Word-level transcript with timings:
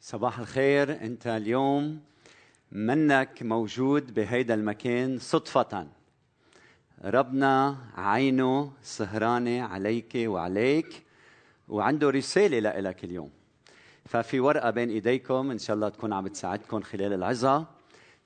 صباح 0.00 0.38
الخير. 0.38 1.02
انت 1.02 1.26
اليوم 1.26 2.00
منك 2.72 3.42
موجود 3.42 4.14
بهيدا 4.14 4.54
المكان 4.54 5.18
صدفة. 5.18 5.86
ربنا 7.04 7.76
عينه 7.96 8.72
سهرانة 8.82 9.62
عليك 9.62 10.12
وعليك 10.16 11.02
وعنده 11.68 12.10
رسالة 12.10 12.80
لك 12.80 13.04
اليوم. 13.04 13.30
ففي 14.04 14.40
ورقة 14.40 14.70
بين 14.70 14.90
إيديكم 14.90 15.50
إن 15.50 15.58
شاء 15.58 15.76
الله 15.76 15.88
تكون 15.88 16.12
عم 16.12 16.26
تساعدكم 16.26 16.80
خلال 16.80 17.12
العظة. 17.12 17.66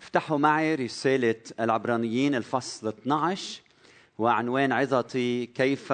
افتحوا 0.00 0.38
معي 0.38 0.74
رسالة 0.74 1.42
العبرانيين 1.60 2.34
الفصل 2.34 2.88
12 2.88 3.62
وعنوان 4.18 4.72
عظتي 4.72 5.46
كيف 5.46 5.92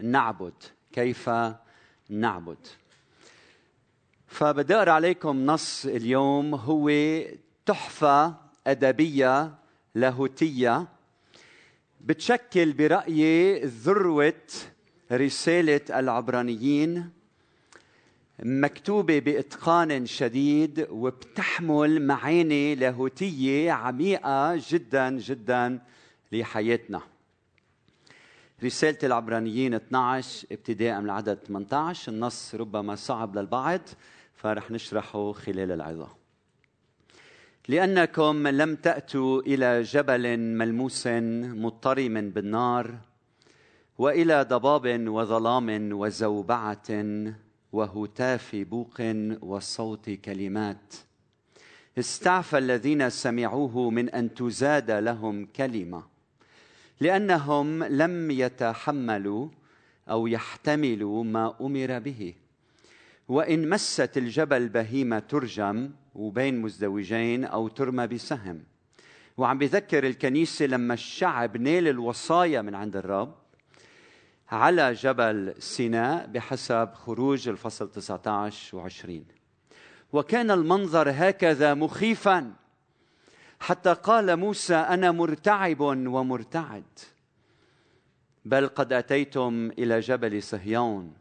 نعبد؟ 0.00 0.54
كيف 0.92 1.30
نعبد؟ 2.08 2.66
فبدي 4.30 4.74
اقرا 4.74 4.92
عليكم 4.92 5.46
نص 5.46 5.86
اليوم 5.86 6.54
هو 6.54 6.90
تحفة 7.66 8.34
أدبية 8.66 9.54
لاهوتية 9.94 10.88
بتشكل 12.00 12.72
برأيي 12.72 13.60
ذروة 13.64 14.42
رسالة 15.12 15.80
العبرانيين 15.90 17.10
مكتوبة 18.42 19.18
بإتقان 19.18 20.06
شديد 20.06 20.86
وبتحمل 20.90 22.06
معاني 22.06 22.74
لاهوتية 22.74 23.72
عميقة 23.72 24.60
جدا 24.70 25.10
جدا 25.10 25.78
لحياتنا. 26.32 27.00
رسالة 28.64 28.98
العبرانيين 29.02 29.74
12 29.74 30.46
ابتداء 30.52 30.98
من 30.98 31.04
العدد 31.04 31.38
18 31.46 32.12
النص 32.12 32.54
ربما 32.54 32.94
صعب 32.94 33.38
للبعض. 33.38 33.80
فرح 34.40 34.70
نشرحه 34.70 35.32
خلال 35.32 35.72
العظة. 35.72 36.08
لأنكم 37.68 38.48
لم 38.48 38.76
تأتوا 38.76 39.42
إلى 39.42 39.82
جبل 39.82 40.38
ملموس 40.38 41.06
مضطرم 41.06 42.30
بالنار 42.30 42.94
وإلى 43.98 44.42
ضباب 44.42 45.08
وظلام 45.08 45.92
وزوبعة 45.92 46.88
وهتاف 47.72 48.56
بوق 48.56 49.00
وصوت 49.42 50.10
كلمات. 50.10 50.94
استعفى 51.98 52.58
الذين 52.58 53.10
سمعوه 53.10 53.90
من 53.90 54.08
أن 54.08 54.34
تزاد 54.34 54.90
لهم 54.90 55.46
كلمة 55.46 56.02
لأنهم 57.00 57.84
لم 57.84 58.30
يتحملوا 58.30 59.48
أو 60.10 60.26
يحتملوا 60.26 61.24
ما 61.24 61.54
أمر 61.60 61.98
به. 61.98 62.34
وإن 63.30 63.68
مست 63.68 64.16
الجبل 64.16 64.68
بهيمة 64.68 65.18
ترجم 65.18 65.90
وبين 66.14 66.60
مزدوجين 66.60 67.44
أو 67.44 67.68
ترمى 67.68 68.06
بسهم. 68.06 68.62
وعم 69.36 69.58
بذكر 69.58 70.06
الكنيسة 70.06 70.66
لما 70.66 70.94
الشعب 70.94 71.56
نال 71.56 71.88
الوصايا 71.88 72.62
من 72.62 72.74
عند 72.74 72.96
الرب 72.96 73.34
على 74.48 74.92
جبل 74.92 75.54
سيناء 75.58 76.26
بحسب 76.26 76.88
خروج 76.94 77.48
الفصل 77.48 77.90
19 77.90 78.88
و20 78.88 79.10
وكان 80.12 80.50
المنظر 80.50 81.10
هكذا 81.10 81.74
مخيفا. 81.74 82.52
حتى 83.60 83.92
قال 83.92 84.36
موسى 84.36 84.74
أنا 84.74 85.10
مرتعب 85.10 85.80
ومرتعد. 85.80 86.98
بل 88.44 88.68
قد 88.68 88.92
أتيتم 88.92 89.70
إلى 89.78 90.00
جبل 90.00 90.42
صهيون 90.42 91.19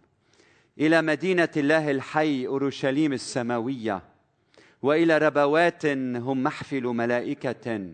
إلى 0.80 1.02
مدينة 1.02 1.50
الله 1.58 1.92
الحي 1.92 2.48
أورشليم 2.48 3.14
السماوية 3.14 4.02
وإلى 4.82 5.18
ربوات 5.18 5.86
هم 5.86 6.44
محفل 6.44 6.84
ملائكة 6.84 7.90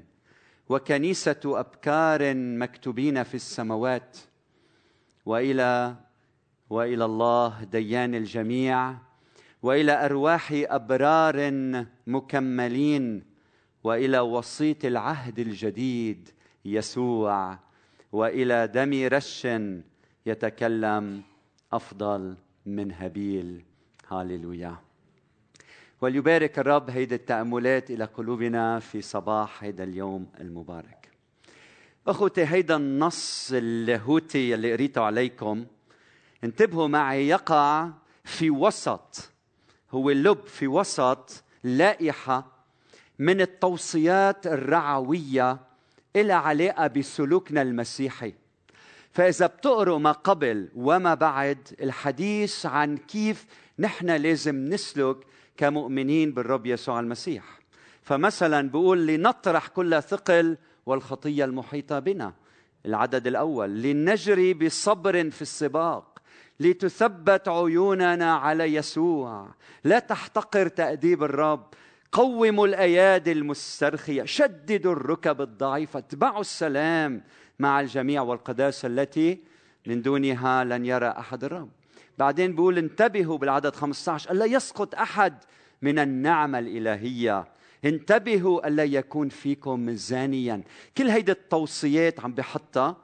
وكنيسة 0.69 1.42
أبكار 1.45 2.36
مكتوبين 2.36 3.23
في 3.23 3.36
السماوات 3.36 4.17
وإلى 5.26 5.95
وإلى 6.70 7.05
الله 7.05 7.64
ديان 7.64 8.15
الجميع 8.15 8.95
وإلى 9.64 10.05
أرواح 10.05 10.52
أبرار 10.54 11.52
مكملين 12.08 13.23
وإلى 13.83 14.20
وسيط 14.20 14.86
العهد 14.86 15.39
الجديد 15.39 16.30
يسوع 16.65 17.59
وإلى 18.11 18.67
دم 18.67 19.08
رش 19.08 19.48
يتكلم 20.26 21.23
أفضل. 21.73 22.36
من 22.65 22.92
هابيل 22.92 23.64
هاليلويا. 24.08 24.76
وليبارك 26.02 26.59
الرب 26.59 26.89
هيدي 26.89 27.15
التأملات 27.15 27.92
إلى 27.92 28.05
قلوبنا 28.05 28.80
في 28.80 29.02
صباح 29.02 29.64
هيدا 29.64 29.83
اليوم 29.83 30.27
المبارك. 30.39 31.09
أخوتي 32.08 32.45
هيدا 32.45 32.76
النص 32.76 33.52
اللاهوتي 33.53 34.55
اللي 34.55 34.73
قريته 34.73 35.02
عليكم 35.02 35.65
انتبهوا 36.43 36.87
معي 36.87 37.27
يقع 37.27 37.89
في 38.23 38.49
وسط 38.49 39.32
هو 39.92 40.09
اللب 40.09 40.45
في 40.45 40.67
وسط 40.67 41.43
لائحة 41.64 42.45
من 43.20 43.42
التوصيات 43.42 44.47
الرعوية 44.47 45.59
إلى 46.15 46.33
علاقة 46.33 46.87
بسلوكنا 46.87 47.61
المسيحي. 47.61 48.33
فإذا 49.15 49.48
بتقروا 49.48 49.99
ما 49.99 50.11
قبل 50.11 50.70
وما 50.76 51.14
بعد 51.14 51.58
الحديث 51.81 52.65
عن 52.65 52.98
كيف 52.98 53.45
نحن 53.80 54.09
لازم 54.09 54.55
نسلك 54.55 55.17
كمؤمنين 55.58 56.31
بالرب 56.31 56.65
يسوع 56.65 56.99
المسيح. 56.99 57.43
فمثلا 58.02 58.70
بقول 58.70 59.08
لنطرح 59.08 59.67
كل 59.67 60.03
ثقل 60.03 60.58
والخطية 60.86 61.45
المحيطة 61.45 61.99
بنا 61.99 62.33
العدد 62.86 63.27
الأول 63.27 63.81
لنجري 63.81 64.53
بصبر 64.53 65.30
في 65.30 65.42
السباق 65.42 66.20
لتثبت 66.59 67.47
عيوننا 67.47 68.33
على 68.36 68.64
يسوع 68.76 69.49
لا 69.83 69.99
تحتقر 69.99 70.67
تأديب 70.67 71.23
الرب 71.23 71.67
قوموا 72.11 72.67
الأيادي 72.67 73.32
المسترخية 73.32 74.23
شددوا 74.23 74.93
الركب 74.93 75.42
الضعيفة 75.42 75.99
اتبعوا 75.99 76.42
السلام 76.42 77.23
مع 77.60 77.80
الجميع 77.80 78.21
والقداسة 78.21 78.88
التي 78.88 79.39
من 79.88 80.02
دونها 80.02 80.64
لن 80.64 80.86
يرى 80.86 81.08
أحد 81.08 81.43
الرب. 81.43 81.70
بعدين 82.17 82.52
بيقول 82.52 82.77
انتبهوا 82.77 83.38
بالعدد 83.38 83.76
15 83.76 84.32
ألا 84.32 84.45
يسقط 84.45 84.95
أحد 84.95 85.33
من 85.82 85.99
النعمه 85.99 86.60
الإلهية؟ 86.60 87.45
انتبهوا 87.86 88.67
ألا 88.67 88.83
يكون 88.83 89.30
فيكم 89.30 89.92
زانيا 89.92 90.61
كل 90.98 91.10
هيدي 91.10 91.32
التوصيات 91.32 92.20
عم 92.20 92.33
بحطها 92.33 92.98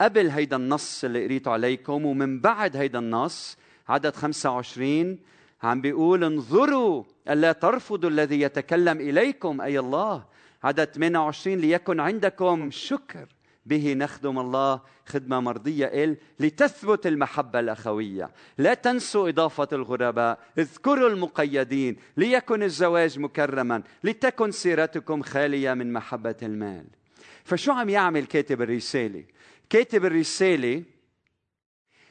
قبل 0.00 0.28
هيدا 0.28 0.56
النص 0.56 1.04
اللي 1.04 1.24
قريته 1.24 1.50
عليكم 1.50 2.06
ومن 2.06 2.40
بعد 2.40 2.76
هيدا 2.76 2.98
النص 2.98 3.56
عدد 3.88 4.16
25 4.16 5.18
عم 5.62 5.80
بيقول 5.80 6.24
انظروا 6.24 7.04
ألا 7.28 7.52
ترفضوا 7.52 8.10
الذي 8.10 8.40
يتكلم 8.40 9.00
إليكم 9.00 9.60
أي 9.60 9.78
الله. 9.78 10.24
عدد 10.64 10.84
28 10.84 11.58
ليكن 11.58 12.00
عندكم 12.00 12.70
شكر. 12.70 13.26
به 13.66 13.94
نخدم 13.94 14.38
الله 14.38 14.80
خدمة 15.06 15.40
مرضية 15.40 15.86
إل 15.86 16.16
لتثبت 16.40 17.06
المحبة 17.06 17.60
الأخوية. 17.60 18.30
لا 18.58 18.74
تنسوا 18.74 19.28
إضافة 19.28 19.68
الغرباء. 19.72 20.38
اذكروا 20.58 21.08
المقيدين. 21.08 21.96
ليكن 22.16 22.62
الزواج 22.62 23.18
مكرما. 23.18 23.82
لتكن 24.04 24.50
سيرتكم 24.50 25.22
خالية 25.22 25.74
من 25.74 25.92
محبة 25.92 26.36
المال. 26.42 26.84
فشو 27.44 27.72
عم 27.72 27.88
يعمل 27.88 28.26
كاتب 28.26 28.62
الرسالة؟ 28.62 29.24
كاتب 29.70 30.04
الرسالة 30.04 30.82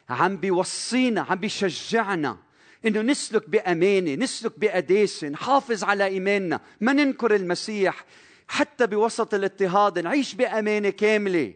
عم 0.10 0.38
بيوصينا 0.38 1.22
عم 1.22 1.36
بيشجعنا 1.38 2.38
إنه 2.86 3.02
نسلك 3.02 3.50
بأمانة 3.50 4.16
نسلك 4.16 4.60
بقداسة 4.60 5.30
نحافظ 5.30 5.84
على 5.84 6.06
إيماننا. 6.06 6.60
ما 6.82 6.94
ننكر 6.94 7.36
المسيح 7.36 8.06
حتى 8.48 8.88
بوسط 8.88 9.34
الاضطهاد 9.34 10.00
نعيش 10.00 10.36
بأمانة 10.36 10.90
كاملة. 10.90 11.54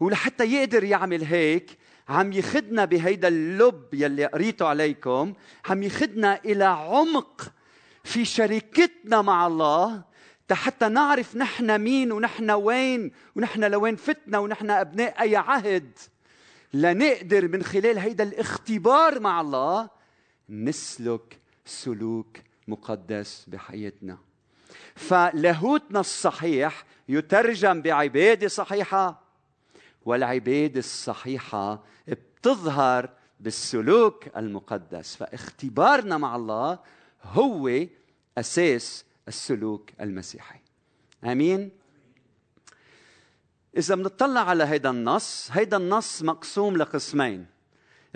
ولحتى 0.00 0.44
يقدر 0.44 0.84
يعمل 0.84 1.24
هيك 1.24 1.78
عم 2.08 2.32
يخدنا 2.32 2.84
بهيدا 2.84 3.28
اللب 3.28 3.94
يلي 3.94 4.26
قريته 4.26 4.66
عليكم 4.66 5.34
عم 5.66 5.82
يخدنا 5.82 6.40
إلى 6.44 6.64
عمق 6.64 7.52
في 8.04 8.24
شركتنا 8.24 9.22
مع 9.22 9.46
الله 9.46 10.02
حتى 10.52 10.88
نعرف 10.88 11.36
نحن 11.36 11.80
مين 11.80 12.12
ونحن 12.12 12.50
وين 12.50 13.12
ونحن 13.36 13.64
لوين 13.64 13.96
فتنا 13.96 14.38
ونحن 14.38 14.70
أبناء 14.70 15.20
أي 15.20 15.36
عهد. 15.36 15.98
لنقدر 16.74 17.48
من 17.48 17.62
خلال 17.62 17.98
هيدا 17.98 18.24
الاختبار 18.24 19.20
مع 19.20 19.40
الله 19.40 19.90
نسلك 20.50 21.38
سلوك 21.64 22.36
مقدس 22.68 23.44
بحياتنا. 23.48 24.18
فلاهوتنا 24.94 26.00
الصحيح 26.00 26.84
يترجم 27.08 27.82
بعبادة 27.82 28.48
صحيحة 28.48 29.22
والعبادة 30.04 30.78
الصحيحة 30.78 31.82
بتظهر 32.08 33.10
بالسلوك 33.40 34.36
المقدس. 34.36 35.16
فاختبارنا 35.16 36.18
مع 36.18 36.36
الله 36.36 36.78
هو 37.22 37.86
أساس 38.38 39.04
السلوك 39.28 39.90
المسيحي. 40.00 40.60
آمين؟ 41.24 41.70
إذا 43.76 43.94
بنطلع 43.94 44.40
على 44.40 44.64
هيدا 44.64 44.90
النص 44.90 45.48
هيدا 45.52 45.76
النص 45.76 46.22
مقسوم 46.22 46.76
لقسمين. 46.76 47.46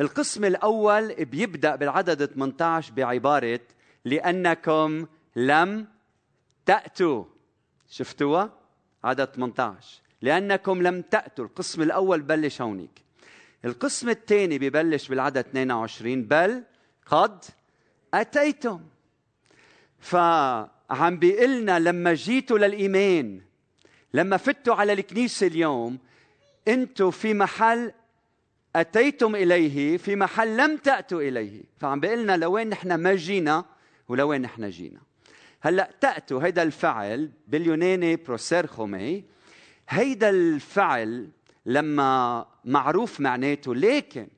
القسم 0.01 0.45
الأول 0.45 1.25
بيبدأ 1.25 1.77
بالعدد 1.77 2.25
18 2.25 2.93
بعبارة 2.93 3.61
لأنكم 4.05 5.07
لم 5.37 5.87
تأتوا. 6.67 7.25
شفتوها؟ 7.91 8.53
عدد 9.05 9.25
18 9.25 10.01
لأنكم 10.23 10.83
لم 10.83 11.03
تأتوا. 11.03 11.45
القسم 11.45 11.83
الأول 11.83 12.23
بلش 12.23 12.63
هونيك. 12.63 13.03
القسم 13.65 14.09
الثاني 14.09 14.59
ببلش 14.59 15.09
بالعدد 15.09 15.39
22 15.39 16.23
بل 16.25 16.63
قد 17.07 17.45
أتيتم. 18.15 18.81
فعم 20.01 21.19
بيقلنا 21.19 21.79
لما 21.79 22.15
جيتوا 22.15 22.59
للإيمان 22.59 23.41
لما 24.15 24.37
فتوا 24.37 24.75
على 24.75 24.93
الكنيسة 24.93 25.47
اليوم 25.47 25.99
أنتم 26.69 27.11
في 27.11 27.35
محل 27.35 27.93
أتيتم 28.77 29.37
إليه 29.37 29.97
في 29.97 30.17
محل 30.17 30.57
لم 30.57 30.77
تأتوا 30.77 31.21
إليه. 31.21 31.63
فعم 31.81 32.01
بيقلنا 32.01 32.37
لوين 32.37 32.69
نحن 32.69 32.95
ما 32.95 33.15
جينا 33.15 33.65
ولوين 34.09 34.43
نحن 34.43 34.71
جينا. 34.71 35.01
هلا 35.65 35.91
تأتوا 36.01 36.43
هيدا 36.45 36.63
الفعل 36.63 37.31
باليوناني 37.49 38.17
بروسيرخومي 38.17 39.25
هيدا 39.89 40.31
الفعل 40.31 41.29
لما 41.67 42.47
معروف 42.65 43.21
معناته 43.21 43.75
لكن 43.75 44.29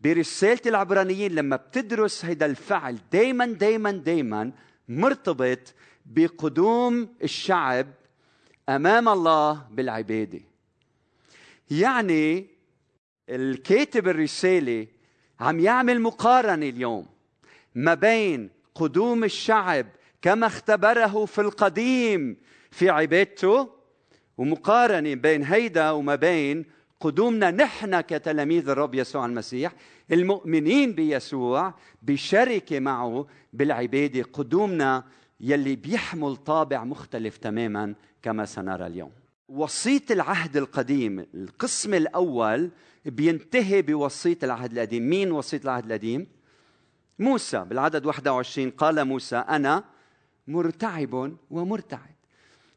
برسالة 0.00 0.60
العبرانيين 0.66 1.34
لما 1.34 1.56
بتدرس 1.56 2.24
هيدا 2.24 2.46
الفعل 2.46 2.98
دايما 3.12 3.46
دايما 3.46 3.90
دايما 3.90 4.52
مرتبط 4.88 5.74
بقدوم 6.06 7.08
الشعب 7.22 7.86
أمام 8.68 9.08
الله 9.08 9.66
بالعبادة. 9.70 10.40
يعني 11.70 12.46
الكاتب 13.28 14.08
الرسالة 14.08 14.86
عم 15.40 15.60
يعمل 15.60 16.00
مقارنة 16.00 16.68
اليوم 16.68 17.06
ما 17.74 17.94
بين 17.94 18.50
قدوم 18.74 19.24
الشعب 19.24 19.86
كما 20.22 20.46
اختبره 20.46 21.24
في 21.24 21.40
القديم. 21.40 22.36
في 22.70 22.90
عبادته 22.90 23.68
ومقارنة 24.38 25.14
بين 25.14 25.44
هيدا 25.44 25.90
وما 25.90 26.14
بين 26.14 26.64
قدومنا 27.00 27.50
نحن 27.50 28.00
كتلاميذ 28.00 28.68
الرب 28.68 28.94
يسوع 28.94 29.26
المسيح 29.26 29.72
المؤمنين 30.12 30.92
بيسوع 30.92 31.74
بشركة 32.02 32.80
معه 32.80 33.26
بالعبادة 33.52 34.22
قدومنا 34.22 35.04
يلي 35.40 35.76
بيحمل 35.76 36.36
طابع 36.36 36.84
مختلف 36.84 37.36
تماما 37.36 37.94
كما 38.22 38.44
سنرى 38.44 38.86
اليوم. 38.86 39.10
وصية 39.48 40.04
العهد 40.10 40.56
القديم 40.56 41.26
القسم 41.34 41.94
الأول 41.94 42.70
بينتهي 43.04 43.82
بوصية 43.82 44.38
العهد 44.42 44.72
القديم. 44.72 45.08
مين 45.08 45.32
وصية 45.32 45.60
العهد 45.64 45.84
القديم؟ 45.84 46.26
موسى. 47.18 47.64
بالعدد 47.64 48.06
21 48.06 48.70
قال 48.70 49.04
موسى 49.04 49.36
أنا 49.36 49.84
مرتعب 50.48 51.36
ومرتعد 51.50 52.14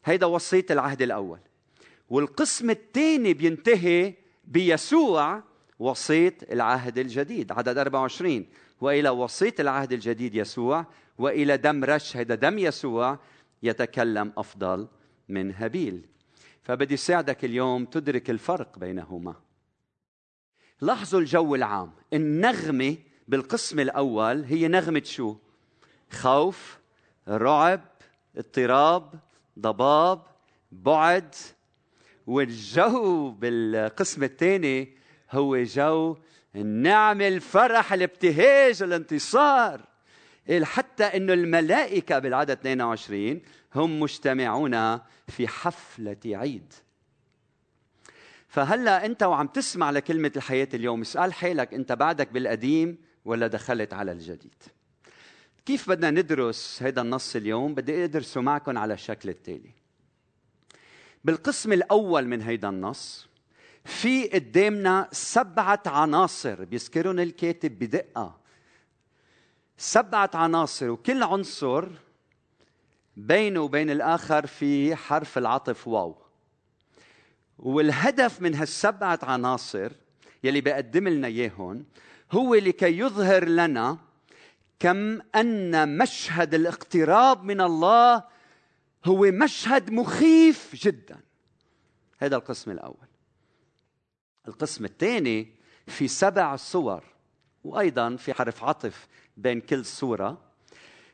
هيدا 0.06 0.26
وصية 0.26 0.66
العهد 0.72 1.02
الأول. 1.02 1.40
والقسم 2.10 2.70
الثاني 2.70 3.34
بينتهي 3.34 4.14
بيسوع 4.46 5.44
وصية 5.80 6.38
العهد 6.52 6.98
الجديد 6.98 7.52
عدد 7.52 7.78
24 7.78 8.46
وإلى 8.82 9.10
وصية 9.10 9.56
العهد 9.60 9.94
الجديد 9.94 10.36
يسوع 10.36 10.86
وإلى 11.18 11.58
دم 11.58 11.84
رش 11.84 12.18
هذا 12.18 12.36
دم 12.36 12.60
يسوع 12.60 13.20
يتكلم 13.64 14.34
أفضل 14.38 14.88
من 15.30 15.52
هابيل. 15.52 16.06
فبدي 16.64 16.98
ساعدك 16.98 17.46
اليوم 17.46 17.86
تدرك 17.86 18.30
الفرق 18.30 18.80
بينهما. 18.80 19.36
لاحظوا 20.82 21.20
الجو 21.20 21.56
العام. 21.56 21.92
النغمة 22.14 22.98
بالقسم 23.28 23.80
الأول 23.80 24.44
هي 24.44 24.68
نغمة 24.68 25.04
شو؟ 25.06 25.36
خوف 26.12 26.81
رعب 27.28 27.82
اضطراب 28.38 29.14
ضباب 29.60 30.22
بعد. 30.72 31.36
والجو 32.28 33.32
بالقسم 33.32 34.24
الثاني 34.24 34.98
هو 35.32 35.64
جو 35.64 36.18
النعمة 36.56 37.28
الفرح 37.28 37.94
الابتهاج 37.94 38.84
الانتصار. 38.84 39.82
حتى 40.64 41.04
انه 41.04 41.34
الملائكة 41.34 42.20
بالعدد 42.20 42.52
22 42.52 43.42
هم 43.76 44.00
مجتمعون 44.00 45.00
في 45.28 45.48
حفلة 45.48 46.18
عيد. 46.26 46.74
فهلا 48.48 49.06
أنت 49.06 49.24
وعم 49.24 49.48
تسمع 49.48 49.92
لكلمة 49.92 50.32
الحياة 50.36 50.68
اليوم. 50.74 51.02
اسأل 51.02 51.34
حالك 51.34 51.74
أنت 51.74 51.92
بعدك 51.92 52.32
بالقديم 52.32 52.98
ولا 53.26 53.48
دخلت 53.48 53.94
على 53.94 54.12
الجديد؟ 54.12 54.64
كيف 55.66 55.90
بدنا 55.90 56.12
ندرس 56.12 56.84
هذا 56.84 57.02
النص 57.02 57.36
اليوم؟ 57.36 57.76
بدي 57.76 58.04
ادرسه 58.04 58.42
معكم 58.42 58.78
على 58.78 58.94
الشكل 58.94 59.30
التالي. 59.30 59.72
بالقسم 61.24 61.74
الأول 61.74 62.28
من 62.28 62.42
هيدا 62.42 62.70
النص 62.70 63.28
في 63.86 64.28
قدامنا 64.28 65.10
سبعة 65.12 65.84
عناصر 65.86 66.64
بيذكرون 66.64 67.20
الكاتب 67.20 67.80
بدقة. 67.80 68.40
سبعة 69.78 70.30
عناصر 70.34 70.90
وكل 70.90 71.24
عنصر 71.24 71.88
بينه 73.18 73.60
وبين 73.60 73.90
الآخر 73.90 74.48
في 74.48 74.96
حرف 74.96 75.38
العطف 75.38 75.88
واو. 75.88 76.16
والهدف 77.60 78.42
من 78.42 78.56
هالسبعة 78.56 79.20
عناصر 79.24 79.92
يلي 80.44 80.62
بقدم 80.62 81.08
لنا 81.08 81.28
إياهم 81.28 81.86
هو 82.32 82.56
لكي 82.56 82.98
يظهر 83.00 83.46
لنا 83.46 83.98
كم 84.82 85.22
أن 85.36 85.98
مشهد 85.98 86.54
الاقتراب 86.54 87.44
من 87.44 87.62
الله 87.62 88.24
هو 89.06 89.32
مشهد 89.32 89.92
مخيف 89.92 90.76
جدا. 90.76 91.20
هذا 92.18 92.36
القسم 92.36 92.72
الأول. 92.72 93.08
القسم 94.48 94.86
الثاني 94.86 95.54
في 95.88 96.08
سبع 96.08 96.56
صور 96.56 97.04
وأيضا 97.64 98.16
في 98.16 98.34
حرف 98.34 98.64
عطف 98.64 99.08
بين 99.38 99.62
كل 99.62 99.86
صورة 99.86 100.42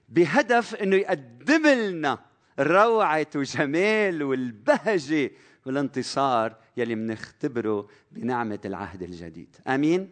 بهدف 0.10 0.76
أنه 0.76 0.96
يقدم 0.96 1.68
لنا 1.68 2.20
روعة 2.60 3.28
وجمال 3.36 4.24
والبهجة 4.24 5.32
والانتصار 5.66 6.56
يلي 6.78 6.96
منختبره 6.96 7.88
بنعمة 8.12 8.60
العهد 8.66 9.04
الجديد. 9.04 9.56
آمين؟ 9.68 10.10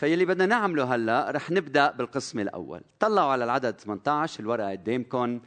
فيلي 0.00 0.24
بدنا 0.24 0.46
نعمله 0.46 0.94
هلا 0.94 1.30
رح 1.30 1.50
نبدأ 1.50 1.90
بالقسم 1.90 2.38
الأول. 2.38 2.80
طلعوا 3.00 3.32
على 3.32 3.44
العدد 3.44 3.80
18 3.80 4.40
الورقة 4.40 4.70
قدامكم 4.70 5.40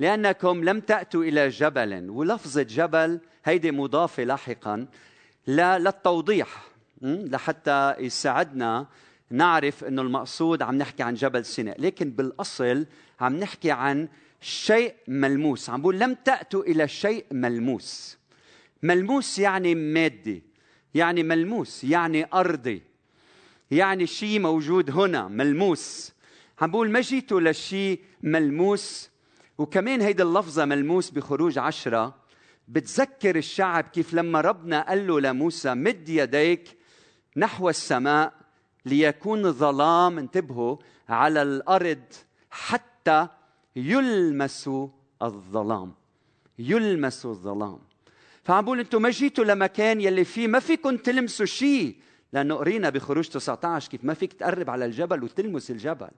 لأنكم 0.00 0.64
لم 0.64 0.80
تأتوا 0.80 1.24
إلى 1.24 1.48
جبل 1.48 2.10
ولفظة 2.10 2.62
جبل 2.62 3.20
هيدي 3.44 3.70
مضافة 3.70 4.24
لاحقا 4.24 4.86
للتوضيح 5.48 6.48
لحتى 7.02 7.94
يساعدنا 7.98 8.86
نعرف 9.30 9.84
إنه 9.84 10.02
المقصود 10.02 10.62
عم 10.62 10.74
نحكي 10.74 11.02
عن 11.02 11.14
جبل 11.14 11.44
سيناء. 11.44 11.80
لكن 11.80 12.10
بالأصل 12.10 12.86
عم 13.20 13.36
نحكي 13.36 13.70
عن 13.70 14.08
شيء 14.40 14.94
ملموس. 15.08 15.70
عم 15.70 15.82
بقول 15.82 15.98
لم 15.98 16.14
تأتوا 16.14 16.62
إلى 16.62 16.88
شيء 16.88 17.24
ملموس. 17.30 18.18
ملموس 18.82 19.38
يعني 19.38 19.74
مادي 19.74 20.42
يعني 20.94 21.22
ملموس 21.22 21.84
يعني 21.84 22.26
أرضي. 22.34 22.93
يعني 23.70 24.06
شيء 24.06 24.40
موجود 24.40 24.90
هنا 24.90 25.28
ملموس. 25.28 26.12
عم 26.60 26.70
بقول 26.70 26.90
ما 26.90 27.00
جيتوا 27.00 27.40
لشيء 27.40 28.00
ملموس؟ 28.22 29.10
وكمان 29.58 30.00
هيدي 30.00 30.22
اللفظة 30.22 30.64
ملموس 30.64 31.10
بخروج 31.10 31.58
عشرة. 31.58 32.14
بتذكر 32.68 33.36
الشعب 33.36 33.84
كيف 33.84 34.14
لما 34.14 34.40
ربنا 34.40 34.88
قال 34.88 35.06
له 35.06 35.20
لموسى 35.20 35.74
مد 35.74 36.08
يديك 36.08 36.78
نحو 37.36 37.68
السماء 37.68 38.32
ليكون 38.86 39.52
ظلام 39.52 40.18
انتبهوا 40.18 40.76
على 41.08 41.42
الأرض 41.42 42.04
حتى 42.50 43.28
يلمس 43.76 44.70
الظلام. 45.22 45.94
يلمس 46.58 47.26
الظلام. 47.26 47.78
فعم 48.44 48.64
بقول 48.64 48.80
أنتم 48.80 49.02
ما 49.02 49.10
جيتوا 49.10 49.44
لمكان 49.44 50.00
يلي 50.00 50.24
فيه 50.24 50.46
ما 50.46 50.58
فيكم 50.58 50.96
تلمسوا 50.96 51.46
شيء 51.46 51.96
لأنه 52.34 52.54
قرينا 52.54 52.90
بخروج 52.90 53.28
19 53.28 53.90
كيف 53.90 54.04
ما 54.04 54.14
فيك 54.14 54.32
تقرب 54.32 54.70
على 54.70 54.84
الجبل 54.84 55.24
وتلمس 55.24 55.70
الجبل. 55.70 56.10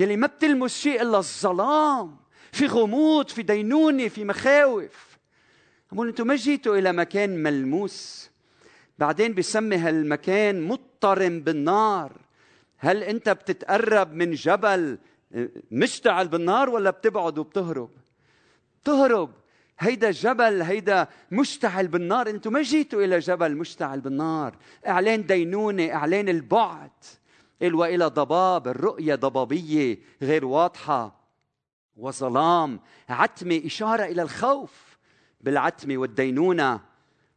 يلي 0.00 0.16
ما 0.16 0.26
بتلمس 0.26 0.78
شيء 0.78 1.02
إلا 1.02 1.18
الظلام 1.18 2.16
في 2.52 2.66
غموض 2.66 3.28
في 3.28 3.42
دينونة 3.42 4.08
في 4.08 4.24
مخاوف. 4.24 5.18
بقول 5.92 6.08
أنتم 6.08 6.26
ما 6.26 6.34
جيتوا 6.34 6.76
إلى 6.76 6.92
مكان 6.92 7.42
ملموس. 7.42 8.30
بعدين 8.98 9.34
بسمي 9.34 9.76
هالمكان 9.76 10.62
مضطرم 10.62 11.40
بالنار. 11.40 12.12
هل 12.78 13.02
أنت 13.02 13.28
بتتقرب 13.28 14.12
من 14.14 14.30
جبل 14.32 14.98
مشتعل 15.70 16.28
بالنار 16.28 16.70
ولا 16.70 16.90
بتبعد 16.90 17.38
وبتهرب؟ 17.38 17.90
تهرب. 18.84 19.30
هيدا 19.80 20.10
جبل 20.10 20.62
هيدا 20.62 21.08
مشتعل 21.30 21.88
بالنار. 21.88 22.30
أنتم 22.30 22.52
ما 22.52 22.62
جيتوا 22.62 23.02
إلى 23.02 23.18
جبل 23.18 23.56
مشتعل 23.56 24.00
بالنار. 24.00 24.56
إعلان 24.86 25.26
دينونة 25.26 25.94
إعلان 25.94 26.28
البعد. 26.28 26.90
قال 27.62 27.74
والى 27.74 28.06
ضباب 28.06 28.68
الرؤية 28.68 29.14
ضبابية 29.14 29.98
غير 30.22 30.44
واضحة. 30.44 31.20
وظلام 31.96 32.80
عتمة 33.08 33.62
إشارة 33.64 34.04
إلى 34.04 34.22
الخوف 34.22 34.98
بالعتمة 35.40 35.98
والدينونة. 35.98 36.80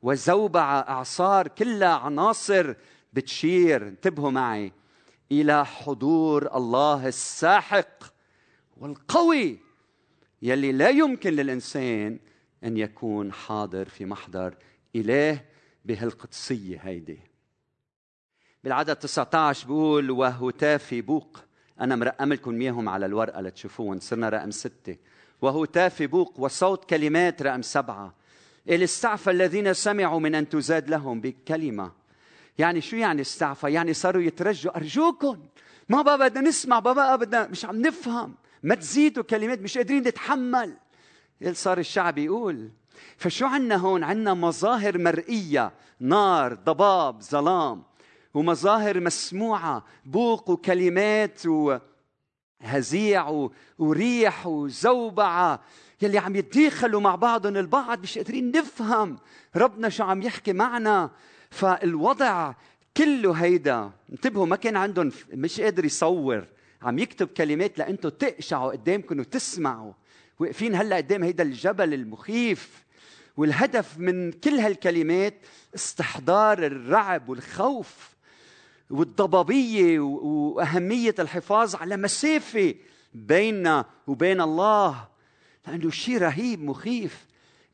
وزوبعة 0.02 0.80
أعصار 0.80 1.48
كلها 1.48 1.96
عناصر 1.96 2.74
بتشير. 3.14 3.88
انتبهوا 3.88 4.32
معي. 4.32 4.72
إلى 5.32 5.66
حضور 5.66 6.56
الله 6.56 7.08
الساحق 7.08 8.04
والقوي 8.78 9.60
يلي 10.42 10.72
لا 10.72 10.90
يمكن 10.90 11.34
للإنسان 11.34 12.20
أن 12.64 12.78
يكون 12.78 13.34
حاضر 13.34 13.86
في 13.90 14.06
محضر 14.06 14.56
إله 14.96 15.42
بهالقدسية 15.86 16.80
هيدي. 16.84 17.20
بالعدد 18.64 18.96
19 18.96 19.68
بيقول 19.68 20.12
وهتافي 20.12 21.02
بوق. 21.02 21.40
أنا 21.82 21.96
مرقم 21.96 22.34
لكم 22.34 22.62
إياهم 22.62 22.90
على 22.90 23.06
الورقة 23.06 23.42
لتشوفوهم 23.42 24.00
صرنا 24.00 24.30
رقم 24.30 24.52
ستة. 24.52 24.96
وهتافي 25.42 26.08
بوق 26.08 26.34
وصوت 26.40 26.90
كلمات 26.90 27.42
رقم 27.42 27.62
سبعة. 27.62 28.14
إل 28.70 28.84
استعفى 28.84 29.32
الذين 29.32 29.74
سمعوا 29.74 30.20
من 30.20 30.36
أن 30.36 30.50
تزاد 30.50 30.90
لهم 30.90 31.22
بكلمة. 31.22 31.92
يعني 32.58 32.82
شو 32.82 32.96
يعني 32.96 33.22
استعفى؟ 33.22 33.72
يعني 33.72 33.94
صاروا 33.94 34.22
يترجوا 34.22 34.78
أرجوكم. 34.78 35.40
ما 35.90 36.02
بقى 36.02 36.18
بدنا 36.18 36.42
نسمع 36.42 36.80
بقى 36.80 37.18
بدنا 37.18 37.48
مش 37.48 37.66
عم 37.66 37.82
نفهم. 37.82 38.36
ما 38.64 38.76
تزيدوا 38.76 39.24
كلمات 39.24 39.60
مش 39.62 39.78
قادرين 39.78 40.04
نتحمل. 40.04 40.74
صار 41.52 41.78
الشعب 41.78 42.18
يقول 42.18 42.72
فشو 43.18 43.46
عنا 43.46 43.76
هون؟ 43.76 44.04
عنا 44.04 44.34
مظاهر 44.34 44.98
مرئية 44.98 45.72
نار 46.00 46.54
ضباب 46.54 47.22
ظلام 47.22 47.84
ومظاهر 48.34 49.00
مسموعة 49.00 49.86
بوق 50.06 50.50
وكلمات 50.50 51.42
وهزيع 51.46 53.50
وريح 53.80 54.48
وزوبعة 54.48 55.60
يلي 56.02 56.18
عم 56.18 56.36
يتداخلوا 56.36 57.02
مع 57.02 57.16
بعضهم 57.16 57.58
البعض 57.58 58.00
مش 58.00 58.18
قادرين 58.18 58.52
نفهم 58.52 59.18
ربنا 59.56 59.90
شو 59.90 60.04
عم 60.04 60.22
يحكي 60.22 60.54
معنا. 60.54 61.12
فالوضع 61.50 62.54
كله 62.98 63.32
هيدا. 63.32 63.92
انتبهوا 64.12 64.46
ما 64.46 64.56
كان 64.56 64.76
عندهم 64.76 65.12
مش 65.34 65.62
قادر 65.62 65.86
يصور 65.86 66.48
عم 66.82 67.00
يكتب 67.00 67.28
كلمات 67.28 67.78
لانتم 67.78 68.10
تقشعوا 68.10 68.72
قدامكم 68.72 69.20
وتسمعوا. 69.20 69.94
واقفين 70.40 70.76
هلا 70.76 70.96
قدام 70.96 71.24
هيدا 71.24 71.44
الجبل 71.44 71.94
المخيف 71.94 72.84
والهدف 73.38 73.98
من 73.98 74.32
كل 74.32 74.60
هالكلمات 74.60 75.34
استحضار 75.76 76.66
الرعب 76.66 77.30
والخوف 77.30 78.14
والضبابية 78.90 80.00
وأهمية 80.00 81.16
الحفاظ 81.20 81.76
على 81.76 81.98
مسافة 81.98 82.76
بيننا 83.14 83.86
وبين 84.08 84.42
الله 84.42 85.08
لأنه 85.68 85.90
شيء 85.90 86.18
رهيب 86.18 86.64
مخيف. 86.64 87.26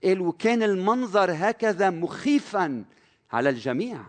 قال 0.04 0.22
وكان 0.22 0.64
المنظر 0.64 1.32
هكذا 1.32 1.90
مخيفا 1.90 2.86
على 3.32 3.50
الجميع. 3.50 4.06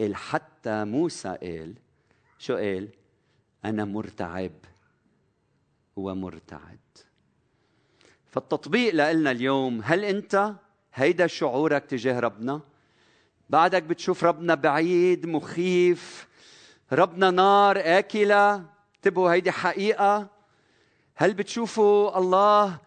قال 0.00 0.16
حتى 0.16 0.84
موسى 0.84 1.28
قال 1.28 1.74
شو 2.38 2.56
قال؟ 2.56 2.88
أنا 3.64 3.84
مرتعب 3.84 4.52
ومرتعد. 5.96 6.78
فالتطبيق 8.30 8.94
لنا 8.94 9.30
اليوم 9.30 9.80
هل 9.84 10.04
أنت 10.04 10.54
هيدا 10.94 11.26
شعورك 11.26 11.84
تجاه 11.84 12.20
ربنا؟ 12.20 12.60
بعدك 13.50 13.82
بتشوف 13.82 14.24
ربنا 14.24 14.54
بعيد 14.54 15.26
مخيف 15.26 16.28
ربنا 16.92 17.30
نار 17.30 17.78
آكلة 17.78 18.64
انتبهوا 18.96 19.32
هيدي 19.32 19.52
حقيقة. 19.52 20.28
هل 21.14 21.34
بتشوفوا 21.34 22.18
الله 22.18 22.78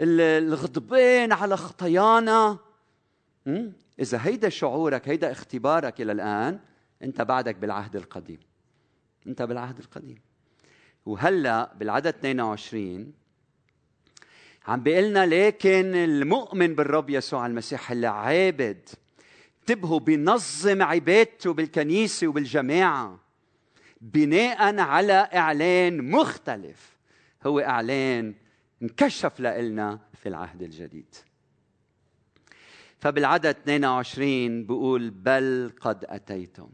الغضبان 0.00 1.32
على 1.32 1.56
خطايانا؟ 1.56 2.58
إذا 4.00 4.18
هيدا 4.22 4.48
شعورك 4.48 5.08
هيدا 5.08 5.32
اختبارك 5.32 6.00
إلى 6.00 6.12
الآن 6.12 6.60
أنت 7.02 7.22
بعدك 7.22 7.56
بالعهد 7.56 7.96
القديم. 7.96 8.40
أنت 9.26 9.42
بالعهد 9.42 9.78
القديم. 9.78 10.20
وهلأ 11.06 11.74
بالعدد 11.74 12.06
22 12.06 13.12
عم 14.66 14.82
بيقلنا 14.82 15.26
لكن 15.26 15.94
المؤمن 15.94 16.74
بالرب 16.74 17.10
يسوع 17.10 17.46
المسيح 17.46 17.90
اللي 17.90 18.06
عابد 18.06 18.88
انتبهوا 19.60 20.00
بينظم 20.00 20.82
عبادته 20.82 21.52
بالكنيسة 21.52 22.26
وبالجماعة 22.26 23.20
بناء 24.00 24.78
على 24.78 25.28
إعلان 25.34 26.10
مختلف 26.10 26.96
هو 27.46 27.60
إعلان 27.60 28.34
انكشف 28.82 29.40
لنا 29.40 30.00
في 30.22 30.28
العهد 30.28 30.62
الجديد. 30.62 31.14
فبالعدد 32.98 33.46
22 33.46 34.66
بيقول 34.66 35.10
بل 35.10 35.72
قد 35.80 36.04
أتيتم. 36.04 36.68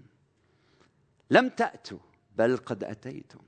لم 1.30 1.48
تأتوا 1.48 1.98
بل 2.36 2.56
قد 2.56 2.84
أتيتم. 2.84 3.40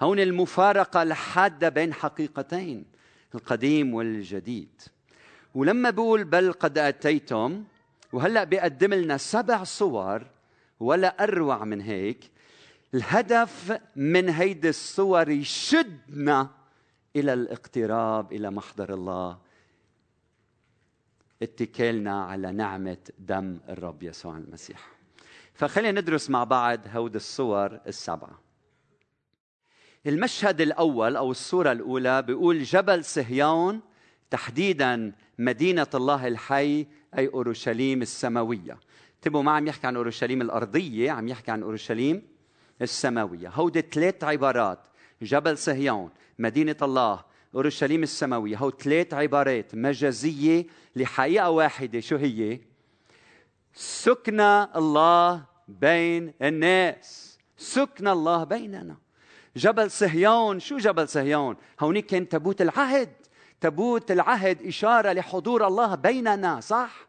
هون 0.00 0.20
المفارقة 0.20 1.02
الحادة 1.02 1.68
بين 1.68 1.94
حقيقتين. 1.94 2.84
القديم 3.34 3.94
والجديد. 3.94 4.82
ولما 5.54 5.90
بقول 5.90 6.24
بل 6.24 6.52
قد 6.52 6.78
أتيتم 6.78 7.64
وهلأ 8.12 8.44
بيقدم 8.44 8.94
لنا 8.94 9.16
سبع 9.16 9.64
صور 9.64 10.26
ولا 10.80 11.22
أروع 11.22 11.64
من 11.64 11.80
هيك 11.80 12.30
الهدف 12.94 13.80
من 13.96 14.28
هيدي 14.28 14.68
الصور 14.68 15.28
يشدنا 15.28 16.50
إلى 17.16 17.32
الاقتراب 17.32 18.32
إلى 18.32 18.50
محضر 18.50 18.94
الله. 18.94 19.38
اتكالنا 21.42 22.24
على 22.24 22.52
نعمة 22.52 22.98
دم 23.18 23.60
الرب 23.68 24.02
يسوع 24.02 24.36
المسيح. 24.36 24.88
فخلينا 25.54 26.00
ندرس 26.00 26.30
مع 26.30 26.44
بعض 26.44 26.80
هود 26.94 27.14
الصور 27.14 27.80
السبعة. 27.86 28.41
المشهد 30.06 30.60
الأول 30.60 31.16
أو 31.16 31.30
الصورة 31.30 31.72
الأولى 31.72 32.22
بيقول 32.22 32.62
جبل 32.62 33.04
صهيون 33.04 33.80
تحديدا 34.30 35.12
مدينة 35.38 35.86
الله 35.94 36.28
الحي 36.28 36.86
أي 37.18 37.28
أورشليم 37.28 38.02
السماوية. 38.02 38.78
انتبهوا 39.16 39.42
ما 39.42 39.52
عم 39.52 39.66
يحكي 39.66 39.86
عن 39.86 39.96
أورشليم 39.96 40.42
الأرضية 40.42 41.10
عم 41.10 41.28
يحكي 41.28 41.50
عن 41.50 41.62
أورشليم 41.62 42.22
السماوية. 42.82 43.48
هودي 43.48 43.80
ثلاث 43.80 44.24
عبارات. 44.24 44.78
جبل 45.22 45.58
صهيون 45.58 46.10
مدينة 46.38 46.76
الله 46.82 47.24
أورشليم 47.54 48.02
السماوية. 48.02 48.56
هو 48.56 48.70
ثلاث 48.70 49.14
عبارات 49.14 49.74
مجازية 49.74 50.66
لحقيقة 50.96 51.50
واحدة. 51.50 52.00
شو 52.00 52.16
هي؟ 52.16 52.60
سكن 53.74 54.40
الله 54.40 55.44
بين 55.68 56.34
الناس. 56.42 57.38
سكن 57.56 58.08
الله 58.08 58.44
بيننا. 58.44 58.96
جبل 59.56 59.90
صهيون. 59.90 60.60
شو 60.60 60.76
جبل 60.76 61.08
صهيون؟ 61.08 61.56
هونيك 61.80 62.06
كان 62.06 62.28
تابوت 62.28 62.62
العهد. 62.62 63.12
تابوت 63.60 64.10
العهد 64.10 64.66
إشارة 64.66 65.12
لحضور 65.12 65.66
الله 65.66 65.94
بيننا 65.94 66.60
صح؟ 66.60 67.08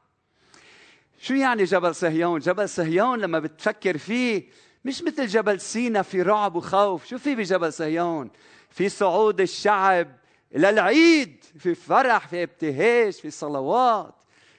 شو 1.19 1.33
يعني 1.33 1.63
جبل 1.63 1.95
صهيون؟ 1.95 2.39
جبل 2.39 2.69
صهيون 2.69 3.19
لما 3.19 3.39
بتفكر 3.39 3.97
فيه 3.97 4.49
مش 4.85 5.03
مثل 5.03 5.27
جبل 5.27 5.59
سينا 5.59 6.01
في 6.01 6.21
رعب 6.21 6.55
وخوف. 6.55 7.05
شو 7.05 7.17
في 7.17 7.35
بجبل 7.35 7.73
صهيون؟ 7.73 8.29
في 8.69 8.89
صعود 8.89 9.41
الشعب 9.41 10.15
إلى 10.55 10.69
العيد 10.69 11.43
في 11.59 11.75
فرح 11.75 12.27
في 12.27 12.43
ابتهاج 12.43 13.13
في 13.13 13.31
صلوات 13.31 14.15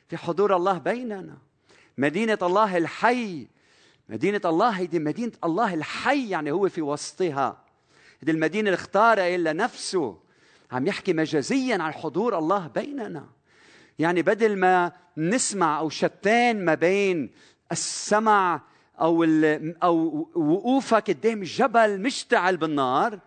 في 0.09 0.17
حضور 0.17 0.57
الله 0.57 0.79
بيننا. 0.79 1.39
مدينة 1.99 2.39
الله 2.43 2.77
الحي. 2.77 3.47
مدينة 4.09 4.41
الله 4.45 4.69
هيدي 4.69 4.99
مدينة 4.99 5.33
الله 5.45 5.75
الحي 5.75 6.29
يعني 6.29 6.53
هو 6.53 6.69
في 6.69 6.83
وسطها. 6.83 7.64
هذه 8.23 8.31
المدينة 8.31 8.69
اللي 8.69 8.75
اختارها 8.75 9.35
إلا 9.35 9.53
نفسه 9.53 10.19
عم 10.73 10.87
يحكي 10.87 11.13
مجازيا 11.13 11.83
عن 11.83 11.93
حضور 11.93 12.39
الله 12.39 12.67
بيننا. 12.67 13.27
يعني 13.99 14.23
بدل 14.23 14.57
ما 14.57 14.93
نسمع 15.17 15.79
أو 15.79 15.89
شتان 15.89 16.65
ما 16.65 16.75
بين 16.75 17.31
السمع 17.73 18.61
أو 19.01 19.25
أو 19.83 20.29
وقوفك 20.35 21.11
قدام 21.11 21.43
جبل 21.43 22.01
مشتعل 22.01 22.57
بالنار 22.57 23.19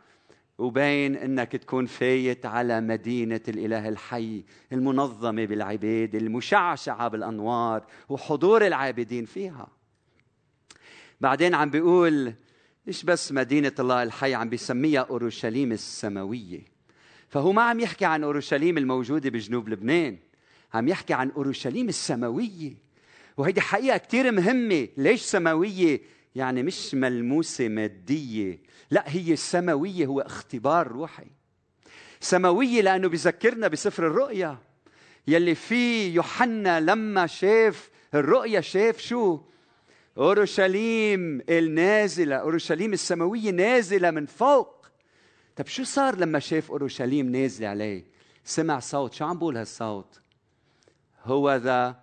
وبين 0.58 1.16
إنك 1.16 1.52
تكون 1.52 1.86
فايت 1.86 2.46
على 2.46 2.82
مدينة 2.82 3.42
الإله 3.48 3.90
الحي 3.90 4.44
المنظمة 4.72 5.46
بالعباده 5.46 6.20
المشعشعة 6.20 7.08
بالأنوار 7.08 7.86
وحضور 8.10 8.68
العابدين 8.68 9.26
فيها. 9.26 9.68
بعدين 11.22 11.56
عم 11.56 11.70
بيقول 11.70 12.34
مش 12.88 13.04
بس 13.04 13.32
مدينة 13.32 13.72
الله 13.80 14.04
الحي 14.04 14.34
عم 14.34 14.50
بيسميها 14.50 15.02
أورشليم 15.02 15.72
السماوية. 15.72 16.62
فهو 17.30 17.52
ما 17.52 17.62
عم 17.62 17.80
يحكي 17.80 18.06
عن 18.06 18.24
أورشليم 18.24 18.78
الموجودة 18.78 19.30
بجنوب 19.30 19.70
لبنان 19.70 20.18
عم 20.74 20.88
يحكي 20.88 21.14
عن 21.14 21.32
أورشليم 21.32 21.90
السماوية. 21.90 22.74
وهيدي 23.38 23.62
حقيقة 23.62 23.98
كتير 23.98 24.32
مهمة. 24.32 24.88
ليش 24.98 25.22
سماوية؟ 25.22 26.02
يعني 26.36 26.64
مش 26.64 26.94
ملموسة 26.94 27.68
مادية. 27.68 28.60
لا 28.92 29.04
هي 29.08 29.36
سماوية 29.36 30.06
هو 30.06 30.22
اختبار 30.22 30.88
روحي. 30.88 31.28
سماوية 32.20 32.82
لأنه 32.82 33.10
بذكرنا 33.10 33.68
بسفر 33.68 34.08
الرؤيا. 34.08 34.58
يلي 35.28 35.56
فيه 35.56 36.16
يوحنا 36.16 36.80
لما 36.80 37.28
شاف 37.28 37.90
الرؤيا 38.14 38.62
شاف 38.62 39.00
شو؟ 39.00 39.40
أورشليم 40.18 41.42
النازلة 41.50 42.36
أورشليم 42.36 42.94
السماوية 42.94 43.52
نازلة 43.52 44.12
من 44.12 44.26
فوق. 44.26 44.88
طب 45.56 45.68
شو 45.68 45.84
صار 45.84 46.16
لما 46.16 46.40
شاف 46.40 46.72
أورشليم 46.72 47.30
نازله 47.30 47.68
عليه؟ 47.68 48.06
سمع 48.44 48.80
صوت. 48.80 49.14
شو 49.14 49.26
عم 49.26 49.38
بقول 49.38 49.58
هالصوت؟ 49.58 50.20
هو 51.24 51.56
ذا 51.56 52.00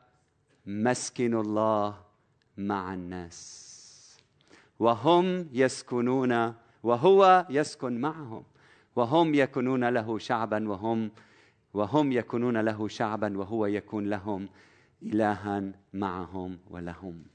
مسكن 0.66 1.34
الله 1.34 2.00
مع 2.56 2.94
الناس. 2.94 4.18
وهم 4.78 5.48
يسكنون 5.52 6.54
وهو 6.82 7.46
يسكن 7.50 8.00
معهم. 8.00 8.44
وهم 8.96 9.34
يكونون 9.34 9.88
له 9.88 10.18
شعبا 10.18 10.68
وهم 10.68 11.10
وهم 11.74 12.12
يكونون 12.12 12.56
له 12.56 12.88
شعبا 12.88 13.38
وهو 13.38 13.66
يكون 13.66 14.10
لهم 14.10 14.48
إلها 15.02 15.72
معهم 15.92 16.58
ولهم. 16.70 17.33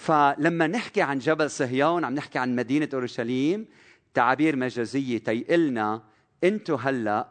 فلما 0.00 0.66
نحكي 0.66 1.02
عن 1.02 1.18
جبل 1.18 1.50
صهيون 1.50 2.04
عم 2.04 2.14
نحكي 2.14 2.38
عن 2.38 2.56
مدينة 2.56 2.88
أورشليم 2.94 3.66
تعابير 4.14 4.56
مجازية 4.56 5.18
تيقلنا 5.18 6.02
أنتوا 6.44 6.76
هلأ 6.76 7.28